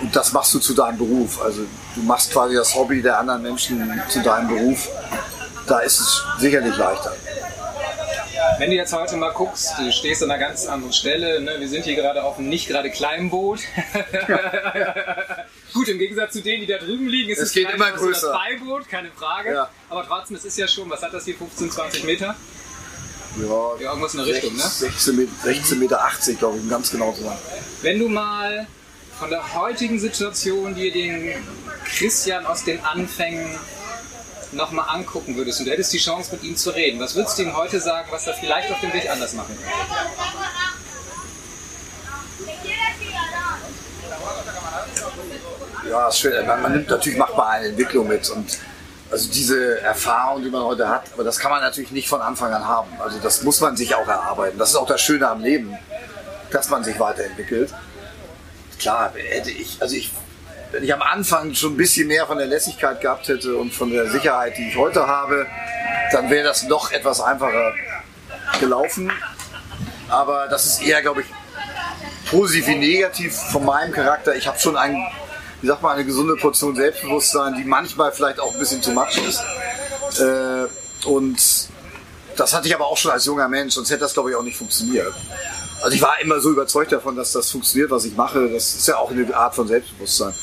Und 0.00 0.16
das 0.16 0.32
machst 0.32 0.52
du 0.54 0.58
zu 0.58 0.74
deinem 0.74 0.98
Beruf. 0.98 1.40
Also 1.42 1.62
du 1.94 2.02
machst 2.02 2.32
quasi 2.32 2.54
das 2.54 2.74
Hobby 2.74 3.02
der 3.02 3.18
anderen 3.18 3.42
Menschen 3.42 4.02
zu 4.08 4.20
deinem 4.20 4.48
Beruf. 4.48 4.88
Da 5.66 5.78
ist 5.80 6.00
es 6.00 6.22
sicherlich 6.38 6.76
leichter. 6.76 7.14
Wenn 8.62 8.70
du 8.70 8.76
jetzt 8.76 8.92
heute 8.92 9.16
mal 9.16 9.32
guckst, 9.32 9.72
du 9.76 9.90
stehst 9.90 10.22
an 10.22 10.30
einer 10.30 10.38
ganz 10.38 10.66
anderen 10.66 10.92
Stelle, 10.92 11.40
ne? 11.40 11.56
wir 11.58 11.68
sind 11.68 11.84
hier 11.84 11.96
gerade 11.96 12.22
auf 12.22 12.38
einem 12.38 12.48
nicht 12.48 12.68
gerade 12.68 12.92
kleinen 12.92 13.28
Boot. 13.28 13.58
Gut, 15.74 15.88
im 15.88 15.98
Gegensatz 15.98 16.34
zu 16.34 16.42
denen, 16.42 16.60
die 16.60 16.68
da 16.68 16.78
drüben 16.78 17.08
liegen, 17.08 17.32
ist 17.32 17.38
es, 17.38 17.48
es 17.48 17.54
geht 17.54 17.68
immer 17.70 17.90
größer. 17.90 18.28
das 18.28 18.38
Beiboot, 18.38 18.88
keine 18.88 19.10
Frage. 19.10 19.52
Ja. 19.52 19.68
Aber 19.90 20.06
trotzdem, 20.06 20.36
es 20.36 20.44
ist 20.44 20.56
ja 20.58 20.68
schon, 20.68 20.88
was 20.88 21.02
hat 21.02 21.12
das 21.12 21.24
hier, 21.24 21.34
15, 21.34 21.72
20 21.72 22.04
Meter? 22.04 22.36
Ja, 23.40 23.76
ja 23.80 23.90
irgendwas 23.90 24.14
in 24.14 24.24
der 24.24 24.32
16, 24.32 24.50
Richtung, 24.50 24.56
ne? 24.56 24.62
16 24.62 25.16
Meter, 25.16 25.32
16 25.42 25.78
Meter 25.80 26.04
80, 26.04 26.38
glaube 26.38 26.58
ich, 26.58 26.62
um 26.62 26.70
ganz 26.70 26.92
genau 26.92 27.10
zu 27.10 27.24
sagen. 27.24 27.38
Wenn 27.80 27.98
du 27.98 28.08
mal 28.08 28.68
von 29.18 29.30
der 29.30 29.54
heutigen 29.54 29.98
Situation 29.98 30.76
dir 30.76 30.92
den 30.92 31.32
Christian 31.84 32.46
aus 32.46 32.62
den 32.62 32.78
Anfängen 32.84 33.58
nochmal 34.52 34.86
angucken 34.88 35.36
würdest 35.36 35.60
und 35.60 35.66
du 35.66 35.72
hättest 35.72 35.92
die 35.92 35.98
Chance 35.98 36.32
mit 36.32 36.42
ihm 36.44 36.56
zu 36.56 36.70
reden, 36.70 37.00
was 37.00 37.14
würdest 37.14 37.38
du 37.38 37.42
ihm 37.42 37.56
heute 37.56 37.80
sagen, 37.80 38.08
was 38.10 38.26
er 38.26 38.34
vielleicht 38.34 38.70
auf 38.70 38.80
dem 38.80 38.92
Weg 38.92 39.10
anders 39.10 39.32
machen 39.34 39.56
könnte? 39.56 39.72
Ja, 45.90 46.08
ist 46.08 46.18
schön. 46.18 46.46
Man, 46.46 46.62
man 46.62 46.72
nimmt 46.72 46.88
natürlich 46.88 47.18
macht 47.18 47.36
man 47.36 47.48
eine 47.48 47.66
Entwicklung 47.68 48.08
mit 48.08 48.28
und 48.30 48.58
also 49.10 49.30
diese 49.30 49.80
Erfahrung, 49.80 50.42
die 50.42 50.48
man 50.48 50.62
heute 50.62 50.88
hat, 50.88 51.02
aber 51.12 51.22
das 51.22 51.38
kann 51.38 51.50
man 51.50 51.60
natürlich 51.60 51.90
nicht 51.90 52.08
von 52.08 52.22
Anfang 52.22 52.52
an 52.54 52.66
haben. 52.66 52.88
Also 52.98 53.18
das 53.18 53.42
muss 53.42 53.60
man 53.60 53.76
sich 53.76 53.94
auch 53.94 54.08
erarbeiten. 54.08 54.58
Das 54.58 54.70
ist 54.70 54.76
auch 54.76 54.86
das 54.86 55.02
Schöne 55.02 55.28
am 55.28 55.40
Leben, 55.40 55.76
dass 56.50 56.70
man 56.70 56.82
sich 56.82 56.98
weiterentwickelt. 56.98 57.74
Klar, 58.78 59.12
hätte 59.14 59.50
ich, 59.50 59.82
also 59.82 59.94
ich, 59.94 60.10
wenn 60.72 60.82
ich 60.82 60.92
am 60.92 61.02
Anfang 61.02 61.54
schon 61.54 61.74
ein 61.74 61.76
bisschen 61.76 62.08
mehr 62.08 62.26
von 62.26 62.38
der 62.38 62.46
Lässigkeit 62.46 63.00
gehabt 63.00 63.28
hätte 63.28 63.56
und 63.56 63.72
von 63.72 63.90
der 63.90 64.10
Sicherheit, 64.10 64.56
die 64.56 64.68
ich 64.68 64.76
heute 64.76 65.06
habe, 65.06 65.46
dann 66.10 66.30
wäre 66.30 66.44
das 66.44 66.64
noch 66.64 66.90
etwas 66.90 67.20
einfacher 67.20 67.74
gelaufen. 68.58 69.12
Aber 70.08 70.48
das 70.48 70.66
ist 70.66 70.82
eher, 70.82 71.00
glaube 71.02 71.22
ich, 71.22 71.26
positiv 72.30 72.66
wie 72.66 72.74
negativ 72.76 73.34
von 73.34 73.64
meinem 73.64 73.92
Charakter. 73.92 74.34
Ich 74.34 74.46
habe 74.46 74.58
schon 74.58 74.76
ein 74.76 74.96
ich 75.62 75.68
sag 75.68 75.80
mal, 75.80 75.94
eine 75.94 76.04
gesunde 76.04 76.34
Portion 76.34 76.74
Selbstbewusstsein, 76.74 77.54
die 77.54 77.64
manchmal 77.64 78.10
vielleicht 78.10 78.40
auch 78.40 78.52
ein 78.52 78.58
bisschen 78.58 78.82
zu 78.82 78.90
much 78.90 79.16
ist. 79.16 79.40
Äh, 80.20 80.66
und 81.06 81.38
das 82.36 82.52
hatte 82.52 82.66
ich 82.66 82.74
aber 82.74 82.86
auch 82.86 82.96
schon 82.96 83.12
als 83.12 83.26
junger 83.26 83.48
Mensch, 83.48 83.74
sonst 83.74 83.90
hätte 83.90 84.00
das, 84.00 84.12
glaube 84.12 84.30
ich, 84.30 84.36
auch 84.36 84.42
nicht 84.42 84.56
funktioniert. 84.56 85.14
Also 85.80 85.94
ich 85.94 86.02
war 86.02 86.20
immer 86.20 86.40
so 86.40 86.50
überzeugt 86.50 86.90
davon, 86.90 87.14
dass 87.14 87.32
das 87.32 87.50
funktioniert, 87.50 87.90
was 87.90 88.04
ich 88.04 88.16
mache. 88.16 88.48
Das 88.48 88.74
ist 88.74 88.88
ja 88.88 88.96
auch 88.96 89.10
eine 89.10 89.34
Art 89.34 89.54
von 89.54 89.68
Selbstbewusstsein. 89.68 90.34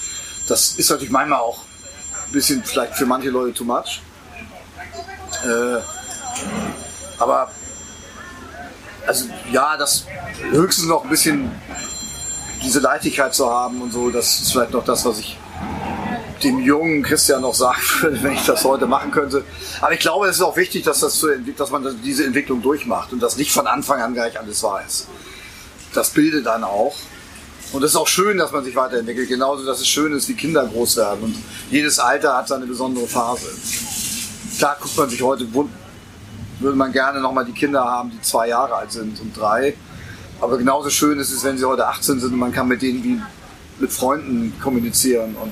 Das 0.49 0.73
ist 0.73 0.89
natürlich 0.89 1.11
manchmal 1.11 1.39
auch 1.39 1.59
ein 2.25 2.31
bisschen 2.31 2.63
vielleicht 2.63 2.95
für 2.95 3.05
manche 3.05 3.29
Leute 3.29 3.53
too 3.53 3.63
much. 3.63 4.01
Äh, 5.45 5.79
aber 7.19 7.51
also 9.05 9.25
ja, 9.51 9.77
das 9.77 10.05
höchstens 10.51 10.87
noch 10.87 11.03
ein 11.03 11.09
bisschen 11.09 11.51
diese 12.63 12.79
Leichtigkeit 12.79 13.33
zu 13.33 13.49
haben 13.49 13.81
und 13.81 13.91
so, 13.93 14.09
das 14.09 14.41
ist 14.41 14.51
vielleicht 14.51 14.71
noch 14.71 14.83
das, 14.83 15.05
was 15.05 15.19
ich 15.19 15.37
dem 16.43 16.59
jungen 16.59 17.03
Christian 17.03 17.41
noch 17.41 17.53
sagen 17.53 17.81
würde, 18.01 18.23
wenn 18.23 18.33
ich 18.33 18.45
das 18.45 18.63
heute 18.63 18.87
machen 18.87 19.11
könnte. 19.11 19.43
Aber 19.81 19.93
ich 19.93 19.99
glaube, 19.99 20.27
es 20.27 20.37
ist 20.37 20.41
auch 20.41 20.57
wichtig, 20.57 20.83
dass, 20.83 20.99
das 21.01 21.19
so, 21.19 21.27
dass 21.57 21.69
man 21.69 22.01
diese 22.03 22.25
Entwicklung 22.25 22.61
durchmacht 22.61 23.13
und 23.13 23.21
das 23.21 23.37
nicht 23.37 23.51
von 23.51 23.67
Anfang 23.67 24.01
an 24.01 24.13
gleich 24.13 24.39
alles 24.39 24.63
weiß. 24.63 25.07
Das 25.93 26.09
bildet 26.09 26.45
dann 26.45 26.63
auch. 26.63 26.95
Und 27.71 27.83
es 27.83 27.91
ist 27.91 27.97
auch 27.97 28.07
schön, 28.07 28.37
dass 28.37 28.51
man 28.51 28.63
sich 28.63 28.75
weiterentwickelt. 28.75 29.29
Genauso, 29.29 29.65
dass 29.65 29.79
es 29.79 29.87
schön 29.87 30.11
ist, 30.13 30.27
wie 30.27 30.33
Kinder 30.33 30.65
groß 30.65 30.97
werden. 30.97 31.23
Und 31.23 31.35
jedes 31.69 31.99
Alter 31.99 32.35
hat 32.35 32.47
seine 32.47 32.65
besondere 32.65 33.07
Phase. 33.07 33.45
Klar 34.57 34.77
guckt 34.81 34.97
man 34.97 35.09
sich 35.09 35.21
heute, 35.21 35.47
würde 35.53 36.75
man 36.75 36.91
gerne 36.91 37.19
nochmal 37.19 37.45
die 37.45 37.53
Kinder 37.53 37.83
haben, 37.83 38.09
die 38.11 38.21
zwei 38.21 38.47
Jahre 38.47 38.75
alt 38.75 38.91
sind 38.91 39.19
und 39.21 39.37
drei. 39.37 39.75
Aber 40.41 40.57
genauso 40.57 40.89
schön 40.89 41.19
ist 41.19 41.31
es, 41.31 41.43
wenn 41.43 41.57
sie 41.57 41.65
heute 41.65 41.87
18 41.87 42.19
sind 42.19 42.33
und 42.33 42.39
man 42.39 42.51
kann 42.51 42.67
mit 42.67 42.81
denen 42.81 43.03
wie 43.03 43.21
mit 43.79 43.91
Freunden 43.91 44.53
kommunizieren 44.61 45.35
und 45.35 45.51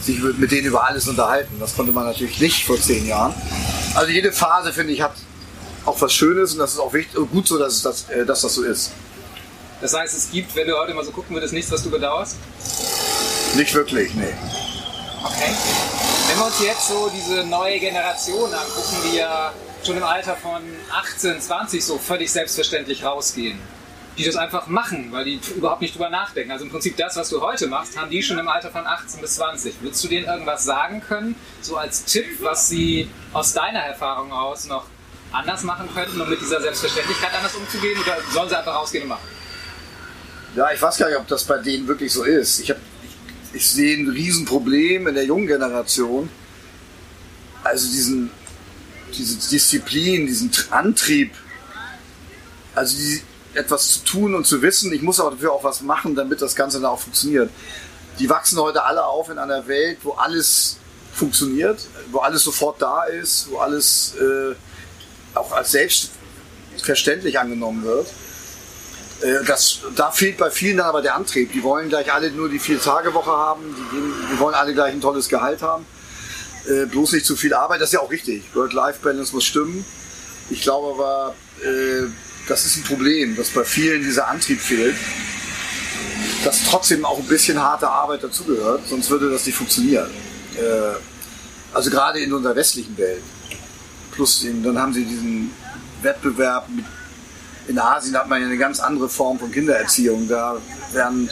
sich 0.00 0.20
mit 0.20 0.50
denen 0.50 0.66
über 0.66 0.84
alles 0.84 1.06
unterhalten. 1.08 1.56
Das 1.60 1.74
konnte 1.76 1.92
man 1.92 2.04
natürlich 2.04 2.40
nicht 2.40 2.64
vor 2.64 2.80
zehn 2.80 3.06
Jahren. 3.06 3.34
Also 3.94 4.10
jede 4.10 4.32
Phase, 4.32 4.72
finde 4.72 4.92
ich, 4.92 5.00
hat 5.00 5.14
auch 5.84 6.00
was 6.00 6.12
Schönes 6.12 6.52
und 6.52 6.58
das 6.58 6.72
ist 6.72 6.80
auch 6.80 6.92
wichtig 6.92 7.16
und 7.16 7.30
gut 7.30 7.46
so, 7.46 7.58
dass, 7.58 7.82
das, 7.82 8.08
äh, 8.08 8.26
dass 8.26 8.42
das 8.42 8.54
so 8.54 8.62
ist. 8.62 8.90
Das 9.80 9.94
heißt, 9.94 10.16
es 10.16 10.30
gibt, 10.30 10.54
wenn 10.56 10.66
du 10.66 10.76
heute 10.76 10.94
mal 10.94 11.04
so 11.04 11.10
gucken 11.10 11.34
würdest, 11.34 11.52
nichts, 11.52 11.70
was 11.70 11.82
du 11.82 11.90
bedauerst? 11.90 12.36
Nicht 13.54 13.74
wirklich, 13.74 14.14
nee. 14.14 14.34
Okay. 15.24 15.54
Wenn 16.28 16.38
wir 16.38 16.46
uns 16.46 16.60
jetzt 16.60 16.88
so 16.88 17.10
diese 17.14 17.44
neue 17.44 17.78
Generation 17.78 18.52
angucken, 18.52 18.96
die 19.10 19.16
ja 19.16 19.52
schon 19.84 19.96
im 19.96 20.04
Alter 20.04 20.36
von 20.36 20.62
18, 20.92 21.40
20 21.40 21.84
so 21.84 21.98
völlig 21.98 22.30
selbstverständlich 22.32 23.04
rausgehen 23.04 23.58
die 24.18 24.24
das 24.24 24.36
einfach 24.36 24.66
machen, 24.66 25.12
weil 25.12 25.24
die 25.24 25.40
überhaupt 25.54 25.82
nicht 25.82 25.94
drüber 25.94 26.08
nachdenken. 26.08 26.50
Also 26.50 26.64
im 26.64 26.70
Prinzip 26.70 26.96
das, 26.96 27.16
was 27.16 27.28
du 27.28 27.40
heute 27.40 27.66
machst, 27.66 27.98
haben 27.98 28.10
die 28.10 28.22
schon 28.22 28.38
im 28.38 28.48
Alter 28.48 28.70
von 28.70 28.86
18 28.86 29.20
bis 29.20 29.34
20. 29.34 29.82
Würdest 29.82 30.02
du 30.04 30.08
denen 30.08 30.26
irgendwas 30.26 30.64
sagen 30.64 31.02
können, 31.06 31.34
so 31.60 31.76
als 31.76 32.04
Tipp, 32.04 32.24
was 32.40 32.68
sie 32.68 33.10
aus 33.32 33.52
deiner 33.52 33.80
Erfahrung 33.80 34.32
aus 34.32 34.66
noch 34.66 34.86
anders 35.32 35.62
machen 35.64 35.88
könnten, 35.94 36.20
um 36.20 36.28
mit 36.30 36.40
dieser 36.40 36.60
Selbstverständlichkeit 36.60 37.34
anders 37.34 37.54
umzugehen? 37.54 38.00
Oder 38.00 38.16
sollen 38.32 38.48
sie 38.48 38.56
einfach 38.56 38.74
rausgehen 38.74 39.02
und 39.02 39.10
machen? 39.10 39.35
Ja, 40.56 40.72
ich 40.72 40.80
weiß 40.80 40.96
gar 40.96 41.08
nicht, 41.08 41.18
ob 41.18 41.28
das 41.28 41.44
bei 41.44 41.58
denen 41.58 41.86
wirklich 41.86 42.10
so 42.10 42.24
ist. 42.24 42.60
Ich, 42.60 42.70
hab, 42.70 42.78
ich, 43.04 43.56
ich 43.56 43.70
sehe 43.70 43.98
ein 43.98 44.08
Riesenproblem 44.08 45.06
in 45.06 45.14
der 45.14 45.26
jungen 45.26 45.46
Generation. 45.46 46.30
Also 47.62 47.86
diesen, 47.90 48.30
diese 49.12 49.50
Disziplin, 49.50 50.26
diesen 50.26 50.50
Antrieb. 50.70 51.32
Also 52.74 52.96
die, 52.96 53.22
etwas 53.52 53.92
zu 53.92 54.04
tun 54.04 54.34
und 54.34 54.46
zu 54.46 54.62
wissen, 54.62 54.94
ich 54.94 55.02
muss 55.02 55.20
auch 55.20 55.30
dafür 55.30 55.52
auch 55.52 55.62
was 55.62 55.82
machen, 55.82 56.14
damit 56.14 56.40
das 56.40 56.56
Ganze 56.56 56.80
dann 56.80 56.90
auch 56.90 57.00
funktioniert. 57.00 57.50
Die 58.18 58.30
wachsen 58.30 58.58
heute 58.58 58.82
alle 58.82 59.04
auf 59.04 59.28
in 59.28 59.38
einer 59.38 59.68
Welt, 59.68 59.98
wo 60.04 60.12
alles 60.12 60.78
funktioniert, 61.12 61.80
wo 62.10 62.20
alles 62.20 62.44
sofort 62.44 62.80
da 62.80 63.04
ist, 63.04 63.50
wo 63.50 63.58
alles 63.58 64.14
äh, 64.18 64.54
auch 65.34 65.52
als 65.52 65.72
selbstverständlich 65.72 67.38
angenommen 67.38 67.84
wird. 67.84 68.06
Äh, 69.22 69.44
das, 69.46 69.80
da 69.94 70.10
fehlt 70.10 70.36
bei 70.36 70.50
vielen 70.50 70.78
dann 70.78 70.86
aber 70.86 71.02
der 71.02 71.14
Antrieb. 71.14 71.52
Die 71.52 71.62
wollen 71.62 71.88
gleich 71.88 72.12
alle 72.12 72.30
nur 72.30 72.48
die 72.48 72.58
Vier-Tage-Woche 72.58 73.30
haben, 73.30 73.62
die, 73.76 73.96
gehen, 73.96 74.12
die, 74.32 74.38
wollen 74.38 74.54
alle 74.54 74.74
gleich 74.74 74.92
ein 74.92 75.00
tolles 75.00 75.28
Gehalt 75.28 75.62
haben. 75.62 75.86
Äh, 76.68 76.86
bloß 76.86 77.12
nicht 77.12 77.26
zu 77.26 77.36
viel 77.36 77.54
Arbeit, 77.54 77.80
das 77.80 77.90
ist 77.90 77.94
ja 77.94 78.00
auch 78.00 78.10
richtig. 78.10 78.44
Work-Life-Balance 78.54 79.34
muss 79.34 79.44
stimmen. 79.44 79.84
Ich 80.50 80.62
glaube 80.62 80.94
aber, 80.94 81.34
äh, 81.62 82.08
das 82.48 82.66
ist 82.66 82.76
ein 82.76 82.84
Problem, 82.84 83.36
dass 83.36 83.50
bei 83.50 83.64
vielen 83.64 84.02
dieser 84.02 84.28
Antrieb 84.28 84.60
fehlt, 84.60 84.96
dass 86.44 86.64
trotzdem 86.64 87.04
auch 87.04 87.18
ein 87.18 87.26
bisschen 87.26 87.60
harte 87.60 87.88
Arbeit 87.88 88.22
dazugehört, 88.22 88.82
sonst 88.88 89.10
würde 89.10 89.30
das 89.30 89.46
nicht 89.46 89.56
funktionieren. 89.56 90.10
Äh, 90.56 90.96
also 91.74 91.90
gerade 91.90 92.20
in 92.20 92.32
unserer 92.32 92.54
westlichen 92.54 92.96
Welt. 92.96 93.22
Plus 94.12 94.46
dann 94.62 94.78
haben 94.78 94.94
sie 94.94 95.04
diesen 95.04 95.50
Wettbewerb 96.02 96.68
mit, 96.68 96.84
in 97.68 97.78
Asien 97.78 98.16
hat 98.16 98.28
man 98.28 98.40
ja 98.40 98.46
eine 98.46 98.58
ganz 98.58 98.80
andere 98.80 99.08
Form 99.08 99.38
von 99.38 99.50
Kindererziehung. 99.50 100.28
Da 100.28 100.56
werden 100.92 101.30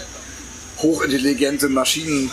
hochintelligente 0.78 1.68
Maschinen 1.68 2.30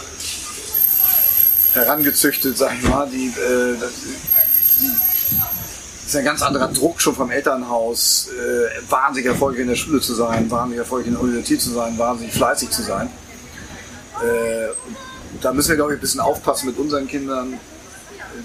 herangezüchtet, 1.73 2.57
sag 2.57 2.73
ich 2.77 2.87
mal, 2.87 3.07
die, 3.09 3.27
äh, 3.27 3.75
die 4.81 4.91
ist 6.05 6.15
ein 6.15 6.25
ganz 6.25 6.41
anderer 6.41 6.67
Druck 6.67 6.99
schon 7.01 7.15
vom 7.15 7.31
Elternhaus, 7.31 8.27
äh, 8.29 8.91
wahnsinnig 8.91 9.27
erfolgreich 9.27 9.61
in 9.61 9.69
der 9.69 9.75
Schule 9.75 10.01
zu 10.01 10.13
sein, 10.13 10.51
wahnsinnig 10.51 10.79
erfolgreich 10.79 11.07
in 11.07 11.13
der 11.13 11.21
Universität 11.21 11.61
zu 11.61 11.69
sein, 11.69 11.97
wahnsinnig 11.97 12.33
fleißig 12.33 12.69
zu 12.69 12.81
sein. 12.81 13.07
Äh, 14.21 14.67
da 15.41 15.53
müssen 15.53 15.69
wir, 15.69 15.75
glaube 15.77 15.93
ich, 15.93 15.99
ein 15.99 16.01
bisschen 16.01 16.19
aufpassen 16.19 16.67
mit 16.67 16.77
unseren 16.77 17.07
Kindern. 17.07 17.53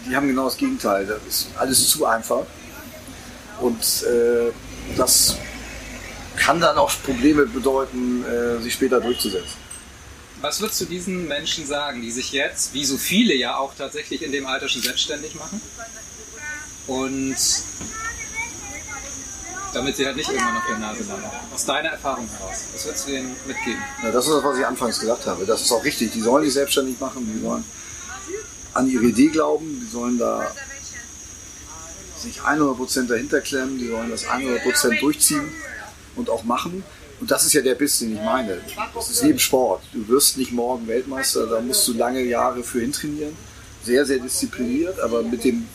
Die 0.08 0.14
haben 0.14 0.28
genau 0.28 0.44
das 0.44 0.56
Gegenteil. 0.56 1.06
Das 1.06 1.18
ist 1.26 1.48
alles 1.56 1.88
zu 1.88 2.06
einfach. 2.06 2.42
Und 3.60 4.04
äh, 4.04 4.52
das 4.96 5.36
kann 6.36 6.60
dann 6.60 6.76
auch 6.76 6.92
Probleme 7.04 7.46
bedeuten, 7.46 8.24
äh, 8.24 8.62
sich 8.62 8.74
später 8.74 9.00
durchzusetzen. 9.00 9.56
Was 10.40 10.60
würdest 10.60 10.80
du 10.82 10.84
diesen 10.84 11.26
Menschen 11.28 11.66
sagen, 11.66 12.02
die 12.02 12.10
sich 12.10 12.32
jetzt, 12.32 12.74
wie 12.74 12.84
so 12.84 12.98
viele 12.98 13.34
ja 13.34 13.56
auch 13.56 13.74
tatsächlich 13.76 14.22
in 14.22 14.32
dem 14.32 14.46
Alter 14.46 14.68
schon 14.68 14.82
selbstständig 14.82 15.34
machen? 15.34 15.60
Und 16.86 17.36
damit 19.76 19.96
sie 19.96 20.06
halt 20.06 20.16
nicht 20.16 20.28
irgendwann 20.28 20.56
auf 20.56 20.66
der 20.68 20.78
Nase 20.78 21.04
landen. 21.04 21.26
Aus 21.52 21.64
deiner 21.64 21.90
Erfahrung 21.90 22.28
heraus, 22.28 22.64
was 22.72 22.84
würdest 22.84 23.06
du 23.06 23.12
denen 23.12 23.36
mitgeben? 23.46 23.82
Ja, 24.02 24.10
das 24.10 24.26
ist 24.26 24.32
das, 24.34 24.44
was 24.44 24.58
ich 24.58 24.66
anfangs 24.66 25.00
gesagt 25.00 25.26
habe. 25.26 25.44
Das 25.44 25.60
ist 25.60 25.72
auch 25.72 25.84
richtig. 25.84 26.12
Die 26.12 26.20
sollen 26.20 26.44
sich 26.44 26.54
selbstständig 26.54 26.98
machen, 27.00 27.30
die 27.34 27.40
sollen 27.40 27.64
an 28.72 28.88
ihre 28.88 29.04
Idee 29.04 29.28
glauben, 29.28 29.80
die 29.80 29.90
sollen 29.90 30.18
da 30.18 30.50
sich 32.26 32.40
100% 32.40 33.06
dahinter 33.06 33.40
klemmen, 33.40 33.78
die 33.78 33.88
sollen 33.88 34.10
das 34.10 34.26
100% 34.26 35.00
durchziehen 35.00 35.48
und 36.16 36.30
auch 36.30 36.44
machen. 36.44 36.84
Und 37.20 37.30
das 37.30 37.46
ist 37.46 37.54
ja 37.54 37.62
der 37.62 37.74
Biss, 37.74 37.98
den 37.98 38.14
ich 38.14 38.20
meine. 38.22 38.60
Das 38.94 39.08
ist 39.10 39.24
wie 39.24 39.30
im 39.30 39.38
Sport. 39.38 39.82
Du 39.92 40.06
wirst 40.08 40.36
nicht 40.36 40.52
morgen 40.52 40.86
Weltmeister, 40.86 41.46
da 41.46 41.60
musst 41.60 41.88
du 41.88 41.94
lange 41.94 42.22
Jahre 42.22 42.62
für 42.62 42.80
hintrainieren. 42.80 43.34
Sehr, 43.82 44.04
sehr 44.04 44.18
diszipliniert, 44.18 45.00
aber 45.00 45.22
mit 45.22 45.44
dem 45.44 45.66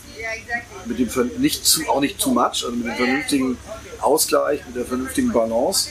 mit 0.84 0.98
dem 0.98 1.30
nicht 1.38 1.66
zu, 1.66 1.88
auch 1.88 2.00
nicht 2.00 2.18
too 2.18 2.30
much, 2.30 2.64
also 2.64 2.70
mit 2.70 2.86
dem 2.86 2.94
vernünftigen 2.94 3.58
Ausgleich, 4.00 4.64
mit 4.66 4.76
der 4.76 4.84
vernünftigen 4.84 5.32
Balance, 5.32 5.90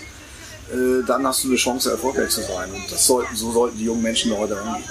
äh, 0.71 1.03
dann 1.05 1.25
hast 1.27 1.43
du 1.43 1.49
eine 1.49 1.57
Chance, 1.57 1.91
erfolgreich 1.91 2.29
zu 2.29 2.41
sein. 2.41 2.71
Und 2.71 2.89
das 2.89 3.05
sollten, 3.05 3.35
so 3.35 3.51
sollten 3.51 3.77
die 3.77 3.85
jungen 3.85 4.03
Menschen 4.03 4.35
heute 4.37 4.55
rangehen. 4.55 4.89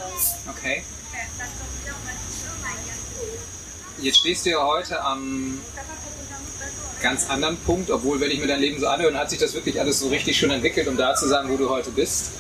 Okay. 0.51 0.83
Jetzt 4.03 4.19
stehst 4.19 4.47
du 4.47 4.51
ja 4.51 4.67
heute 4.67 5.03
am 5.03 5.59
ganz 7.03 7.29
anderen 7.29 7.57
Punkt, 7.59 7.91
obwohl, 7.91 8.21
wenn 8.21 8.31
ich 8.31 8.41
mir 8.41 8.47
dein 8.47 8.61
Leben 8.61 8.81
so 8.81 8.87
anhöre, 8.87 9.15
hat 9.15 9.31
sich 9.31 9.39
das 9.39 9.53
wirklich 9.55 9.79
alles 9.79 10.01
so 10.01 10.09
richtig 10.09 10.39
schön 10.39 10.51
entwickelt, 10.51 10.89
um 10.89 10.97
da 10.97 11.15
zu 11.15 11.29
sein, 11.29 11.49
wo 11.49 11.57
du 11.57 11.69
heute 11.69 11.91
bist. 11.91 12.31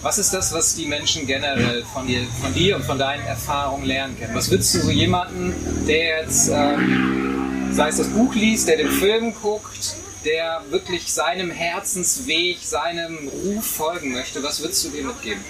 Was 0.00 0.18
ist 0.18 0.32
das, 0.32 0.52
was 0.52 0.74
die 0.74 0.86
Menschen 0.86 1.26
generell 1.26 1.84
von 1.92 2.06
dir, 2.06 2.26
von 2.40 2.52
dir 2.54 2.76
und 2.76 2.84
von 2.84 2.98
deinen 2.98 3.24
Erfahrungen 3.26 3.84
lernen 3.84 4.18
können? 4.18 4.34
Was 4.34 4.50
würdest 4.50 4.74
du 4.74 4.80
so 4.80 4.90
jemanden, 4.90 5.54
der 5.86 6.22
jetzt, 6.22 6.48
ähm, 6.48 7.70
sei 7.72 7.88
es 7.88 7.98
das 7.98 8.08
Buch 8.08 8.34
liest, 8.34 8.68
der 8.68 8.78
den 8.78 8.90
Film 8.90 9.34
guckt, 9.40 9.96
der 10.24 10.62
wirklich 10.70 11.12
seinem 11.12 11.50
Herzensweg, 11.50 12.58
seinem 12.62 13.28
Ruf 13.28 13.66
folgen 13.66 14.12
möchte, 14.12 14.42
was 14.42 14.60
würdest 14.60 14.84
du 14.84 14.88
dir 14.88 15.04
mitgeben? 15.04 15.44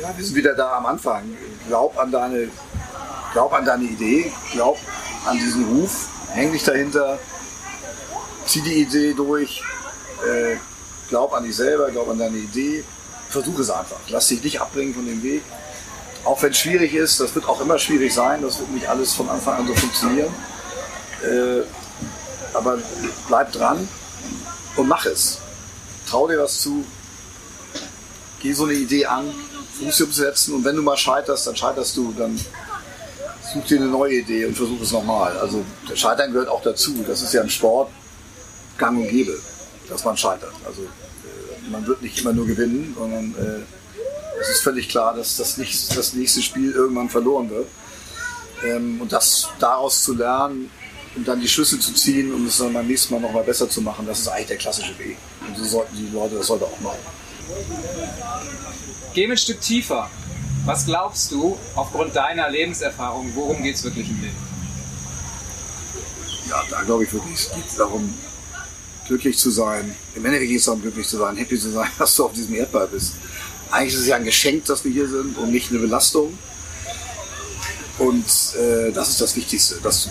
Ja, 0.00 0.16
wir 0.16 0.24
sind 0.24 0.34
wieder 0.34 0.54
da 0.54 0.78
am 0.78 0.86
Anfang. 0.86 1.36
Glaub 1.68 1.98
an 1.98 2.10
deine, 2.10 2.48
glaub 3.34 3.52
an 3.52 3.66
deine 3.66 3.84
Idee, 3.84 4.32
glaub 4.52 4.78
an 5.26 5.38
diesen 5.38 5.64
Ruf, 5.64 6.08
häng 6.32 6.52
dich 6.52 6.64
dahinter, 6.64 7.18
zieh 8.46 8.62
die 8.62 8.80
Idee 8.80 9.12
durch, 9.12 9.62
äh, 10.26 10.56
glaub 11.10 11.34
an 11.34 11.44
dich 11.44 11.54
selber, 11.54 11.90
glaub 11.90 12.08
an 12.08 12.18
deine 12.18 12.38
Idee, 12.38 12.82
versuch 13.28 13.58
es 13.58 13.68
einfach. 13.68 13.98
Lass 14.08 14.28
dich 14.28 14.42
nicht 14.42 14.58
abbringen 14.58 14.94
von 14.94 15.04
dem 15.04 15.22
Weg. 15.22 15.42
Auch 16.24 16.40
wenn 16.42 16.52
es 16.52 16.58
schwierig 16.58 16.94
ist, 16.94 17.20
das 17.20 17.34
wird 17.34 17.46
auch 17.46 17.60
immer 17.60 17.78
schwierig 17.78 18.14
sein, 18.14 18.40
das 18.40 18.58
wird 18.58 18.70
nicht 18.70 18.88
alles 18.88 19.12
von 19.12 19.28
Anfang 19.28 19.58
an 19.58 19.66
so 19.66 19.74
funktionieren. 19.74 20.32
Äh, 21.22 21.62
aber 22.54 22.78
bleib 23.28 23.52
dran 23.52 23.86
und 24.76 24.88
mach 24.88 25.04
es. 25.04 25.38
Trau 26.08 26.26
dir 26.26 26.42
was 26.42 26.62
zu, 26.62 26.86
geh 28.40 28.54
so 28.54 28.64
eine 28.64 28.72
Idee 28.72 29.04
an, 29.04 29.30
versuch 29.80 29.96
sie 29.96 30.04
umzusetzen 30.04 30.54
und 30.54 30.64
wenn 30.64 30.76
du 30.76 30.82
mal 30.82 30.96
scheiterst, 30.96 31.46
dann 31.46 31.56
scheiterst 31.56 31.96
du, 31.96 32.12
dann 32.16 32.38
such 33.52 33.66
dir 33.66 33.78
eine 33.78 33.86
neue 33.86 34.20
Idee 34.20 34.46
und 34.46 34.56
versuch 34.56 34.80
es 34.80 34.92
nochmal. 34.92 35.36
Also 35.38 35.64
Scheitern 35.94 36.32
gehört 36.32 36.48
auch 36.48 36.62
dazu. 36.62 37.04
Das 37.06 37.22
ist 37.22 37.32
ja 37.32 37.42
im 37.42 37.50
Sport 37.50 37.90
gang 38.78 38.98
und 38.98 39.08
gäbe 39.08 39.36
dass 39.88 40.04
man 40.04 40.16
scheitert. 40.16 40.52
Also 40.64 40.82
äh, 40.82 41.70
man 41.70 41.86
wird 41.86 42.00
nicht 42.00 42.18
immer 42.20 42.32
nur 42.32 42.46
gewinnen, 42.46 42.94
sondern 42.96 43.34
äh, 43.34 44.40
es 44.40 44.48
ist 44.50 44.62
völlig 44.62 44.88
klar, 44.88 45.14
dass 45.14 45.36
das, 45.36 45.56
nicht, 45.56 45.96
das 45.96 46.12
nächste 46.12 46.40
Spiel 46.42 46.70
irgendwann 46.70 47.10
verloren 47.10 47.50
wird. 47.50 47.66
Ähm, 48.64 49.00
und 49.00 49.12
das 49.12 49.48
daraus 49.58 50.04
zu 50.04 50.14
lernen 50.14 50.70
und 51.16 51.26
dann 51.26 51.40
die 51.40 51.48
Schlüssel 51.48 51.80
zu 51.80 51.92
ziehen, 51.92 52.32
um 52.32 52.46
es 52.46 52.58
dann 52.58 52.72
beim 52.72 52.86
nächsten 52.86 53.12
Mal 53.14 53.20
nochmal 53.20 53.42
besser 53.42 53.68
zu 53.68 53.82
machen, 53.82 54.06
das 54.06 54.20
ist 54.20 54.28
eigentlich 54.28 54.46
der 54.46 54.56
klassische 54.58 54.96
Weg. 54.98 55.16
Und 55.46 55.56
so 55.56 55.64
sollten 55.64 55.96
die 55.96 56.08
Leute 56.14 56.36
das 56.36 56.48
heute 56.48 56.66
auch 56.66 56.80
machen. 56.80 57.19
Geh 59.14 59.30
ein 59.30 59.36
Stück 59.36 59.60
tiefer. 59.60 60.08
Was 60.64 60.86
glaubst 60.86 61.32
du, 61.32 61.58
aufgrund 61.74 62.14
deiner 62.14 62.48
Lebenserfahrung, 62.50 63.32
worum 63.34 63.62
geht 63.62 63.76
es 63.76 63.82
wirklich 63.82 64.08
im 64.10 64.20
Leben? 64.20 64.36
Ja, 66.48 66.62
da 66.68 66.82
glaube 66.82 67.04
ich 67.04 67.12
wirklich, 67.12 67.34
es 67.34 67.50
geht 67.50 67.78
darum, 67.78 68.12
glücklich 69.06 69.38
zu 69.38 69.50
sein. 69.50 69.94
Im 70.14 70.24
Endeffekt 70.24 70.50
geht 70.50 70.58
es 70.58 70.66
darum, 70.66 70.82
glücklich 70.82 71.08
zu 71.08 71.16
sein, 71.16 71.36
happy 71.36 71.58
zu 71.58 71.70
sein, 71.70 71.88
dass 71.98 72.14
du 72.14 72.24
auf 72.26 72.32
diesem 72.32 72.54
Erdball 72.54 72.88
bist. 72.88 73.14
Eigentlich 73.70 73.94
ist 73.94 74.00
es 74.00 74.06
ja 74.06 74.16
ein 74.16 74.24
Geschenk, 74.24 74.64
dass 74.66 74.84
wir 74.84 74.92
hier 74.92 75.08
sind 75.08 75.36
und 75.38 75.50
nicht 75.50 75.70
eine 75.70 75.78
Belastung. 75.80 76.36
Und 77.98 78.24
äh, 78.56 78.92
das 78.92 79.10
ist 79.10 79.20
das 79.20 79.36
Wichtigste, 79.36 79.76
dass 79.82 80.04
du 80.04 80.10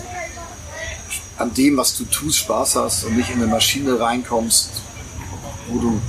an 1.38 1.52
dem, 1.54 1.76
was 1.76 1.96
du 1.96 2.04
tust, 2.04 2.38
Spaß 2.38 2.76
hast 2.76 3.04
und 3.04 3.16
nicht 3.16 3.30
in 3.30 3.36
eine 3.36 3.46
Maschine 3.46 3.98
reinkommst, 3.98 4.70
wo 5.68 5.78
du 5.78 6.00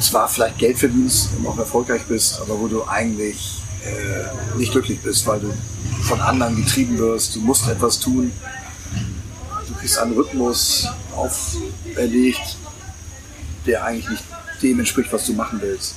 zwar 0.00 0.28
vielleicht 0.28 0.58
Geld 0.58 0.78
verdienst 0.78 1.30
und 1.38 1.46
auch 1.46 1.58
erfolgreich 1.58 2.02
bist, 2.08 2.40
aber 2.40 2.58
wo 2.58 2.68
du 2.68 2.86
eigentlich 2.86 3.62
äh, 3.84 4.56
nicht 4.58 4.72
glücklich 4.72 5.00
bist, 5.00 5.26
weil 5.26 5.40
du 5.40 5.52
von 6.02 6.20
anderen 6.20 6.56
getrieben 6.56 6.98
wirst. 6.98 7.34
Du 7.34 7.40
musst 7.40 7.68
etwas 7.68 7.98
tun. 7.98 8.32
Du 9.68 9.74
kriegst 9.74 9.98
einen 9.98 10.14
Rhythmus 10.14 10.88
auferlegt, 11.14 12.56
der 13.66 13.84
eigentlich 13.84 14.08
nicht 14.10 14.24
dem 14.62 14.78
entspricht, 14.78 15.12
was 15.12 15.26
du 15.26 15.32
machen 15.32 15.60
willst. 15.60 15.94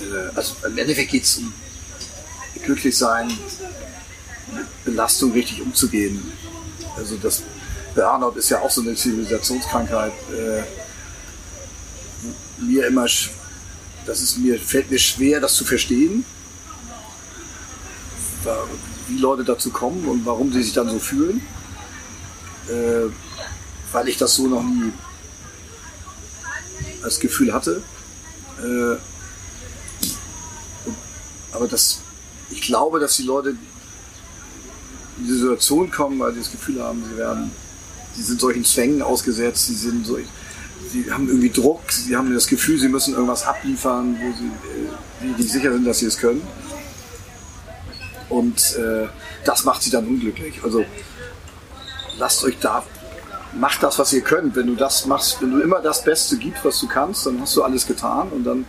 Äh, 0.00 0.36
also 0.36 0.54
im 0.66 0.78
Endeffekt 0.78 1.10
geht 1.10 1.24
es 1.24 1.38
um 1.38 1.52
glücklich 2.64 2.96
sein, 2.96 3.28
mit 3.28 4.84
Belastung 4.84 5.32
richtig 5.32 5.62
umzugehen. 5.62 6.32
Also 6.96 7.16
das 7.16 7.42
Burnout 7.94 8.38
ist 8.38 8.50
ja 8.50 8.60
auch 8.60 8.70
so 8.70 8.80
eine 8.80 8.94
Zivilisationskrankheit. 8.94 10.12
Äh, 10.32 10.62
mir 12.58 12.86
immer, 12.86 13.04
das 13.04 14.22
ist 14.22 14.38
mir, 14.38 14.58
fällt 14.58 14.90
mir 14.90 14.98
schwer, 14.98 15.40
das 15.40 15.54
zu 15.54 15.64
verstehen, 15.64 16.24
wie 19.08 19.18
Leute 19.18 19.44
dazu 19.44 19.70
kommen 19.70 20.06
und 20.06 20.24
warum 20.24 20.52
sie 20.52 20.62
sich 20.62 20.72
dann 20.72 20.88
so 20.88 20.98
fühlen, 20.98 21.40
äh, 22.68 23.10
weil 23.92 24.08
ich 24.08 24.16
das 24.16 24.34
so 24.34 24.46
noch 24.46 24.62
nie 24.62 24.92
als 27.02 27.20
Gefühl 27.20 27.52
hatte. 27.52 27.82
Äh, 28.58 28.96
aber 31.52 31.68
das, 31.68 32.00
ich 32.50 32.62
glaube, 32.62 33.00
dass 33.00 33.16
die 33.16 33.22
Leute 33.22 33.50
in 35.18 35.26
die 35.26 35.32
Situation 35.32 35.90
kommen, 35.90 36.18
weil 36.18 36.32
sie 36.34 36.40
das 36.40 36.50
Gefühl 36.50 36.82
haben, 36.82 37.02
sie 37.08 37.16
werden, 37.16 37.50
sie 38.14 38.22
sind 38.22 38.40
solchen 38.40 38.64
Zwängen 38.64 39.02
ausgesetzt, 39.02 39.66
sie 39.66 39.74
sind 39.74 40.06
so, 40.06 40.18
sie 40.90 41.10
haben 41.10 41.28
irgendwie 41.28 41.50
Druck, 41.50 41.90
sie 41.90 42.16
haben 42.16 42.32
das 42.32 42.46
Gefühl, 42.46 42.78
sie 42.78 42.88
müssen 42.88 43.14
irgendwas 43.14 43.44
abliefern, 43.44 44.16
wo 44.20 44.32
sie 45.36 45.42
äh, 45.42 45.46
sicher 45.46 45.72
sind, 45.72 45.84
dass 45.84 45.98
sie 45.98 46.06
es 46.06 46.18
können. 46.18 46.42
Und 48.28 48.76
äh, 48.76 49.06
das 49.44 49.64
macht 49.64 49.82
sie 49.82 49.90
dann 49.90 50.06
unglücklich. 50.06 50.60
Also 50.62 50.84
lasst 52.18 52.44
euch 52.44 52.58
da, 52.58 52.84
macht 53.54 53.82
das, 53.82 53.98
was 53.98 54.12
ihr 54.12 54.22
könnt. 54.22 54.56
Wenn 54.56 54.66
du 54.66 54.74
das 54.74 55.06
machst, 55.06 55.40
wenn 55.40 55.52
du 55.52 55.60
immer 55.60 55.80
das 55.80 56.02
Beste 56.04 56.36
gibst, 56.36 56.64
was 56.64 56.80
du 56.80 56.88
kannst, 56.88 57.26
dann 57.26 57.40
hast 57.40 57.56
du 57.56 57.62
alles 57.62 57.86
getan 57.86 58.28
und 58.30 58.44
dann 58.44 58.66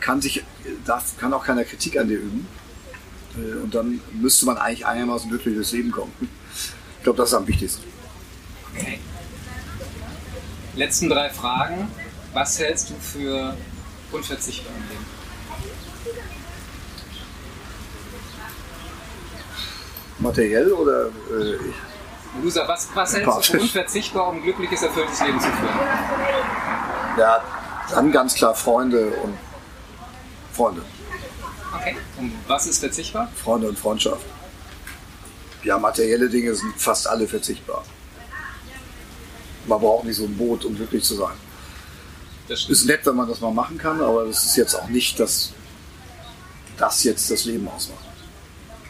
kann 0.00 0.20
sich, 0.20 0.44
darf, 0.84 1.16
kann 1.18 1.32
auch 1.32 1.44
keiner 1.44 1.64
Kritik 1.64 1.98
an 1.98 2.08
dir 2.08 2.18
üben. 2.18 2.46
Äh, 3.36 3.62
und 3.62 3.74
dann 3.74 4.00
müsste 4.12 4.46
man 4.46 4.56
eigentlich 4.58 4.86
einigermaßen 4.86 5.28
glücklich 5.28 5.54
durchs 5.54 5.72
Leben 5.72 5.90
kommen. 5.90 6.12
Ich 6.98 7.04
glaube, 7.04 7.16
das 7.16 7.30
ist 7.30 7.34
am 7.34 7.46
wichtigsten. 7.46 7.82
Okay. 8.74 9.00
Letzten 10.74 11.10
drei 11.10 11.28
Fragen. 11.28 11.88
Was 12.32 12.58
hältst 12.58 12.90
du 12.90 12.94
für 12.94 13.54
unverzichtbar 14.10 14.72
im 14.74 14.88
Leben? 14.88 15.06
Materiell 20.18 20.72
oder 20.72 21.06
äh, 21.06 22.42
Loser, 22.42 22.66
was, 22.66 22.88
was 22.94 23.14
hältst 23.14 23.36
du 23.36 23.42
für 23.42 23.60
unverzichtbar, 23.60 24.28
um 24.28 24.36
ein 24.36 24.42
glückliches, 24.42 24.82
erfülltes 24.82 25.20
Leben 25.20 25.38
zu 25.38 25.48
führen? 25.48 25.78
Ja, 27.18 27.44
dann 27.90 28.10
ganz 28.10 28.34
klar 28.34 28.54
Freunde 28.54 29.10
und 29.22 29.36
Freunde. 30.54 30.82
Okay. 31.74 31.96
Und 32.18 32.32
was 32.46 32.66
ist 32.66 32.78
verzichtbar? 32.78 33.30
Freunde 33.34 33.68
und 33.68 33.78
Freundschaft. 33.78 34.24
Ja, 35.64 35.76
materielle 35.76 36.30
Dinge 36.30 36.54
sind 36.54 36.74
fast 36.76 37.06
alle 37.06 37.28
verzichtbar 37.28 37.84
man 39.66 39.80
braucht 39.80 40.04
nicht 40.04 40.16
so 40.16 40.24
ein 40.24 40.36
Boot, 40.36 40.64
um 40.64 40.74
glücklich 40.74 41.04
zu 41.04 41.14
sein. 41.14 41.34
Das 42.48 42.68
ist 42.68 42.84
nett, 42.86 43.00
wenn 43.04 43.16
man 43.16 43.28
das 43.28 43.40
mal 43.40 43.52
machen 43.52 43.78
kann, 43.78 44.00
aber 44.00 44.26
das 44.26 44.44
ist 44.44 44.56
jetzt 44.56 44.74
auch 44.74 44.88
nicht, 44.88 45.18
dass 45.18 45.52
das 46.76 47.04
jetzt 47.04 47.30
das 47.30 47.44
Leben 47.44 47.68
ausmacht. 47.68 48.04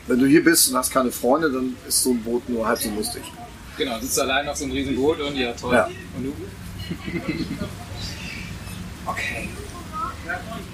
Wenn 0.07 0.19
du 0.19 0.27
hier 0.27 0.43
bist 0.43 0.71
und 0.71 0.77
hast 0.77 0.91
keine 0.91 1.13
Freunde, 1.13 1.51
dann 1.51 1.77
ist 1.87 2.03
so 2.03 2.11
ein 2.11 2.23
Boot 2.23 2.49
nur 2.49 2.67
halb 2.67 2.81
so 2.81 2.91
lustig. 2.91 3.23
Genau, 3.77 4.01
sitzt 4.01 4.19
allein 4.19 4.49
auf 4.49 4.57
so 4.57 4.65
einem 4.65 4.73
riesen 4.73 4.97
Boot 4.97 5.21
und 5.21 5.37
ja, 5.37 5.53
toll. 5.53 5.75
Ja. 5.75 5.89
Und 6.17 6.25
du? 6.25 6.35
okay. 9.07 9.49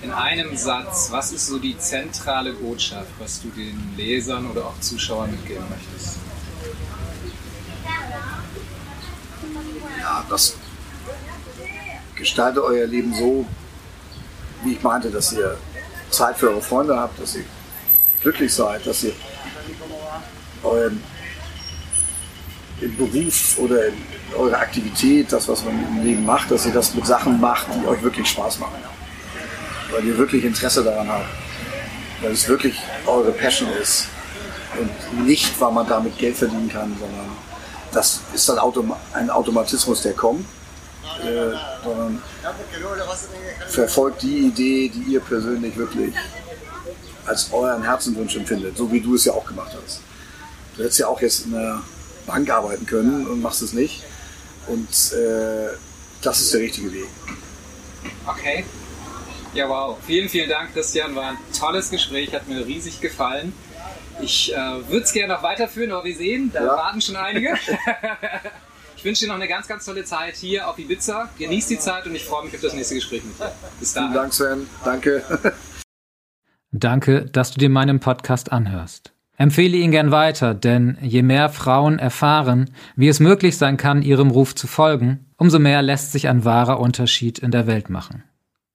In 0.02 0.10
einem 0.10 0.56
Satz, 0.56 1.08
was 1.10 1.32
ist 1.32 1.46
so 1.46 1.58
die 1.58 1.76
zentrale 1.78 2.52
Botschaft, 2.52 3.10
was 3.18 3.42
du 3.42 3.48
den 3.48 3.96
Lesern 3.96 4.50
oder 4.50 4.66
auch 4.66 4.80
Zuschauern 4.80 5.30
mitgeben 5.30 5.64
möchtest? 5.68 6.18
Ja, 10.08 10.24
das 10.28 10.54
gestaltet 12.16 12.62
euer 12.62 12.86
Leben 12.86 13.14
so, 13.14 13.46
wie 14.64 14.72
ich 14.72 14.82
meinte, 14.82 15.10
dass 15.10 15.32
ihr 15.32 15.56
Zeit 16.10 16.36
für 16.38 16.50
eure 16.50 16.62
Freunde 16.62 16.98
habt, 16.98 17.20
dass 17.20 17.36
ihr 17.36 17.44
glücklich 18.22 18.52
seid, 18.52 18.86
dass 18.86 19.04
ihr 19.04 19.12
euren 20.62 21.02
im 22.80 22.96
Beruf 22.96 23.58
oder 23.58 23.88
in 23.88 23.94
eurer 24.36 24.58
Aktivität, 24.58 25.32
das, 25.32 25.48
was 25.48 25.64
man 25.64 25.74
im 25.74 26.04
Leben 26.04 26.24
macht, 26.24 26.50
dass 26.50 26.64
ihr 26.64 26.72
das 26.72 26.94
mit 26.94 27.06
Sachen 27.06 27.40
macht, 27.40 27.66
die 27.74 27.86
euch 27.86 28.02
wirklich 28.02 28.28
Spaß 28.28 28.60
machen. 28.60 28.78
Weil 29.90 30.04
ihr 30.04 30.16
wirklich 30.16 30.44
Interesse 30.44 30.84
daran 30.84 31.08
habt. 31.08 31.26
Weil 32.22 32.32
es 32.32 32.48
wirklich 32.48 32.76
eure 33.06 33.32
Passion 33.32 33.68
ist. 33.82 34.08
Und 34.78 35.26
nicht, 35.26 35.60
weil 35.60 35.72
man 35.72 35.88
damit 35.88 36.16
Geld 36.18 36.36
verdienen 36.36 36.68
kann, 36.68 36.94
sondern 36.98 37.30
das 37.92 38.20
ist 38.34 38.48
dann 38.48 38.58
Autom 38.58 38.94
ein 39.12 39.30
Automatismus, 39.30 40.02
der 40.02 40.12
kommt, 40.12 40.44
äh, 41.22 41.52
verfolgt 43.68 44.22
die 44.22 44.46
Idee, 44.46 44.88
die 44.88 45.12
ihr 45.12 45.20
persönlich 45.20 45.76
wirklich 45.76 46.14
als 47.26 47.52
euren 47.52 47.82
Herzenwunsch 47.82 48.36
empfindet, 48.36 48.76
so 48.76 48.90
wie 48.90 49.00
du 49.00 49.14
es 49.14 49.24
ja 49.24 49.32
auch 49.32 49.44
gemacht 49.44 49.72
hast. 49.82 50.00
Du 50.76 50.82
hättest 50.82 51.00
ja 51.00 51.08
auch 51.08 51.20
jetzt 51.20 51.46
in 51.46 51.52
der 51.52 51.82
Bank 52.26 52.48
arbeiten 52.50 52.86
können 52.86 53.26
und 53.26 53.42
machst 53.42 53.62
es 53.62 53.72
nicht. 53.72 54.04
Und 54.66 54.88
äh, 55.12 55.68
das 56.22 56.40
ist 56.40 56.54
der 56.54 56.60
richtige 56.60 56.92
Weg. 56.92 57.08
Okay. 58.26 58.64
Ja, 59.58 59.68
wow. 59.68 59.98
Vielen, 60.06 60.28
vielen 60.28 60.48
Dank, 60.48 60.72
Christian. 60.72 61.16
War 61.16 61.30
ein 61.30 61.36
tolles 61.58 61.90
Gespräch, 61.90 62.32
hat 62.32 62.46
mir 62.46 62.64
riesig 62.64 63.00
gefallen. 63.00 63.52
Ich 64.20 64.54
äh, 64.54 64.56
würde 64.56 65.02
es 65.02 65.12
gerne 65.12 65.34
noch 65.34 65.42
weiterführen, 65.42 65.90
aber 65.90 66.04
wir 66.04 66.14
sehen, 66.14 66.52
da 66.54 66.60
ja. 66.60 66.68
warten 66.68 67.00
schon 67.00 67.16
einige. 67.16 67.58
ich 68.96 69.04
wünsche 69.04 69.24
dir 69.24 69.26
noch 69.26 69.34
eine 69.34 69.48
ganz, 69.48 69.66
ganz 69.66 69.84
tolle 69.84 70.04
Zeit 70.04 70.36
hier 70.36 70.68
auf 70.68 70.78
Ibiza. 70.78 71.28
Genieß 71.38 71.66
die 71.66 71.78
Zeit 71.80 72.06
und 72.06 72.14
ich 72.14 72.24
freue 72.24 72.44
mich 72.44 72.54
auf 72.54 72.60
das 72.60 72.72
nächste 72.72 72.94
Gespräch 72.94 73.24
mit 73.24 73.36
dir. 73.36 73.50
Bis 73.80 73.94
dahin. 73.94 74.10
Vielen 74.10 74.22
Dank, 74.22 74.32
Sven. 74.32 74.66
Danke. 74.84 75.24
Danke, 76.70 77.24
dass 77.24 77.50
du 77.50 77.58
dir 77.58 77.68
meinen 77.68 77.98
Podcast 77.98 78.52
anhörst. 78.52 79.12
Empfehle 79.38 79.76
ihn 79.76 79.90
gern 79.90 80.12
weiter, 80.12 80.54
denn 80.54 80.98
je 81.00 81.22
mehr 81.22 81.48
Frauen 81.48 81.98
erfahren, 81.98 82.70
wie 82.94 83.08
es 83.08 83.18
möglich 83.18 83.56
sein 83.56 83.76
kann, 83.76 84.02
ihrem 84.02 84.30
Ruf 84.30 84.54
zu 84.54 84.68
folgen, 84.68 85.26
umso 85.36 85.58
mehr 85.58 85.82
lässt 85.82 86.12
sich 86.12 86.28
ein 86.28 86.44
wahrer 86.44 86.78
Unterschied 86.78 87.40
in 87.40 87.50
der 87.50 87.66
Welt 87.66 87.90
machen. 87.90 88.22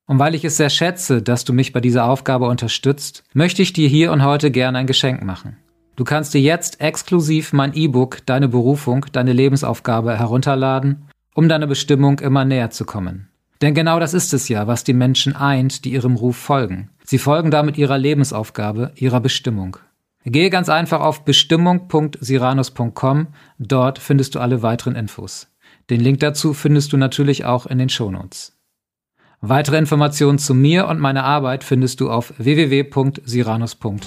Und 0.06 0.18
weil 0.18 0.34
ich 0.34 0.44
es 0.44 0.58
sehr 0.58 0.70
schätze, 0.70 1.22
dass 1.22 1.44
du 1.44 1.52
mich 1.52 1.72
bei 1.72 1.80
dieser 1.80 2.08
Aufgabe 2.08 2.46
unterstützt, 2.46 3.24
möchte 3.32 3.62
ich 3.62 3.72
dir 3.72 3.88
hier 3.88 4.12
und 4.12 4.22
heute 4.22 4.50
gerne 4.50 4.78
ein 4.78 4.86
Geschenk 4.86 5.24
machen. 5.24 5.56
Du 5.96 6.04
kannst 6.04 6.34
dir 6.34 6.40
jetzt 6.40 6.80
exklusiv 6.80 7.52
mein 7.52 7.72
E-Book 7.72 8.26
Deine 8.26 8.48
Berufung, 8.48 9.06
deine 9.12 9.32
Lebensaufgabe 9.32 10.18
herunterladen, 10.18 11.06
um 11.34 11.48
deiner 11.48 11.66
Bestimmung 11.66 12.18
immer 12.18 12.44
näher 12.44 12.70
zu 12.70 12.84
kommen. 12.84 13.28
Denn 13.62 13.74
genau 13.74 14.00
das 14.00 14.12
ist 14.12 14.34
es 14.34 14.48
ja, 14.48 14.66
was 14.66 14.84
die 14.84 14.92
Menschen 14.92 15.36
eint, 15.36 15.84
die 15.84 15.92
ihrem 15.92 16.16
Ruf 16.16 16.36
folgen. 16.36 16.90
Sie 17.04 17.18
folgen 17.18 17.50
damit 17.50 17.78
ihrer 17.78 17.96
Lebensaufgabe, 17.96 18.92
ihrer 18.96 19.20
Bestimmung. 19.20 19.78
Gehe 20.24 20.50
ganz 20.50 20.68
einfach 20.68 21.00
auf 21.00 21.24
bestimmung.siranus.com, 21.24 23.28
dort 23.58 23.98
findest 23.98 24.34
du 24.34 24.40
alle 24.40 24.62
weiteren 24.62 24.96
Infos. 24.96 25.48
Den 25.90 26.00
Link 26.00 26.20
dazu 26.20 26.54
findest 26.54 26.92
du 26.92 26.96
natürlich 26.96 27.44
auch 27.44 27.66
in 27.66 27.78
den 27.78 27.90
Shownotes. 27.90 28.53
Weitere 29.46 29.76
Informationen 29.76 30.38
zu 30.38 30.54
mir 30.54 30.88
und 30.88 30.98
meiner 31.00 31.24
Arbeit 31.24 31.64
findest 31.64 32.00
du 32.00 32.10
auf 32.10 32.32
www.siranus.com. 32.38 33.98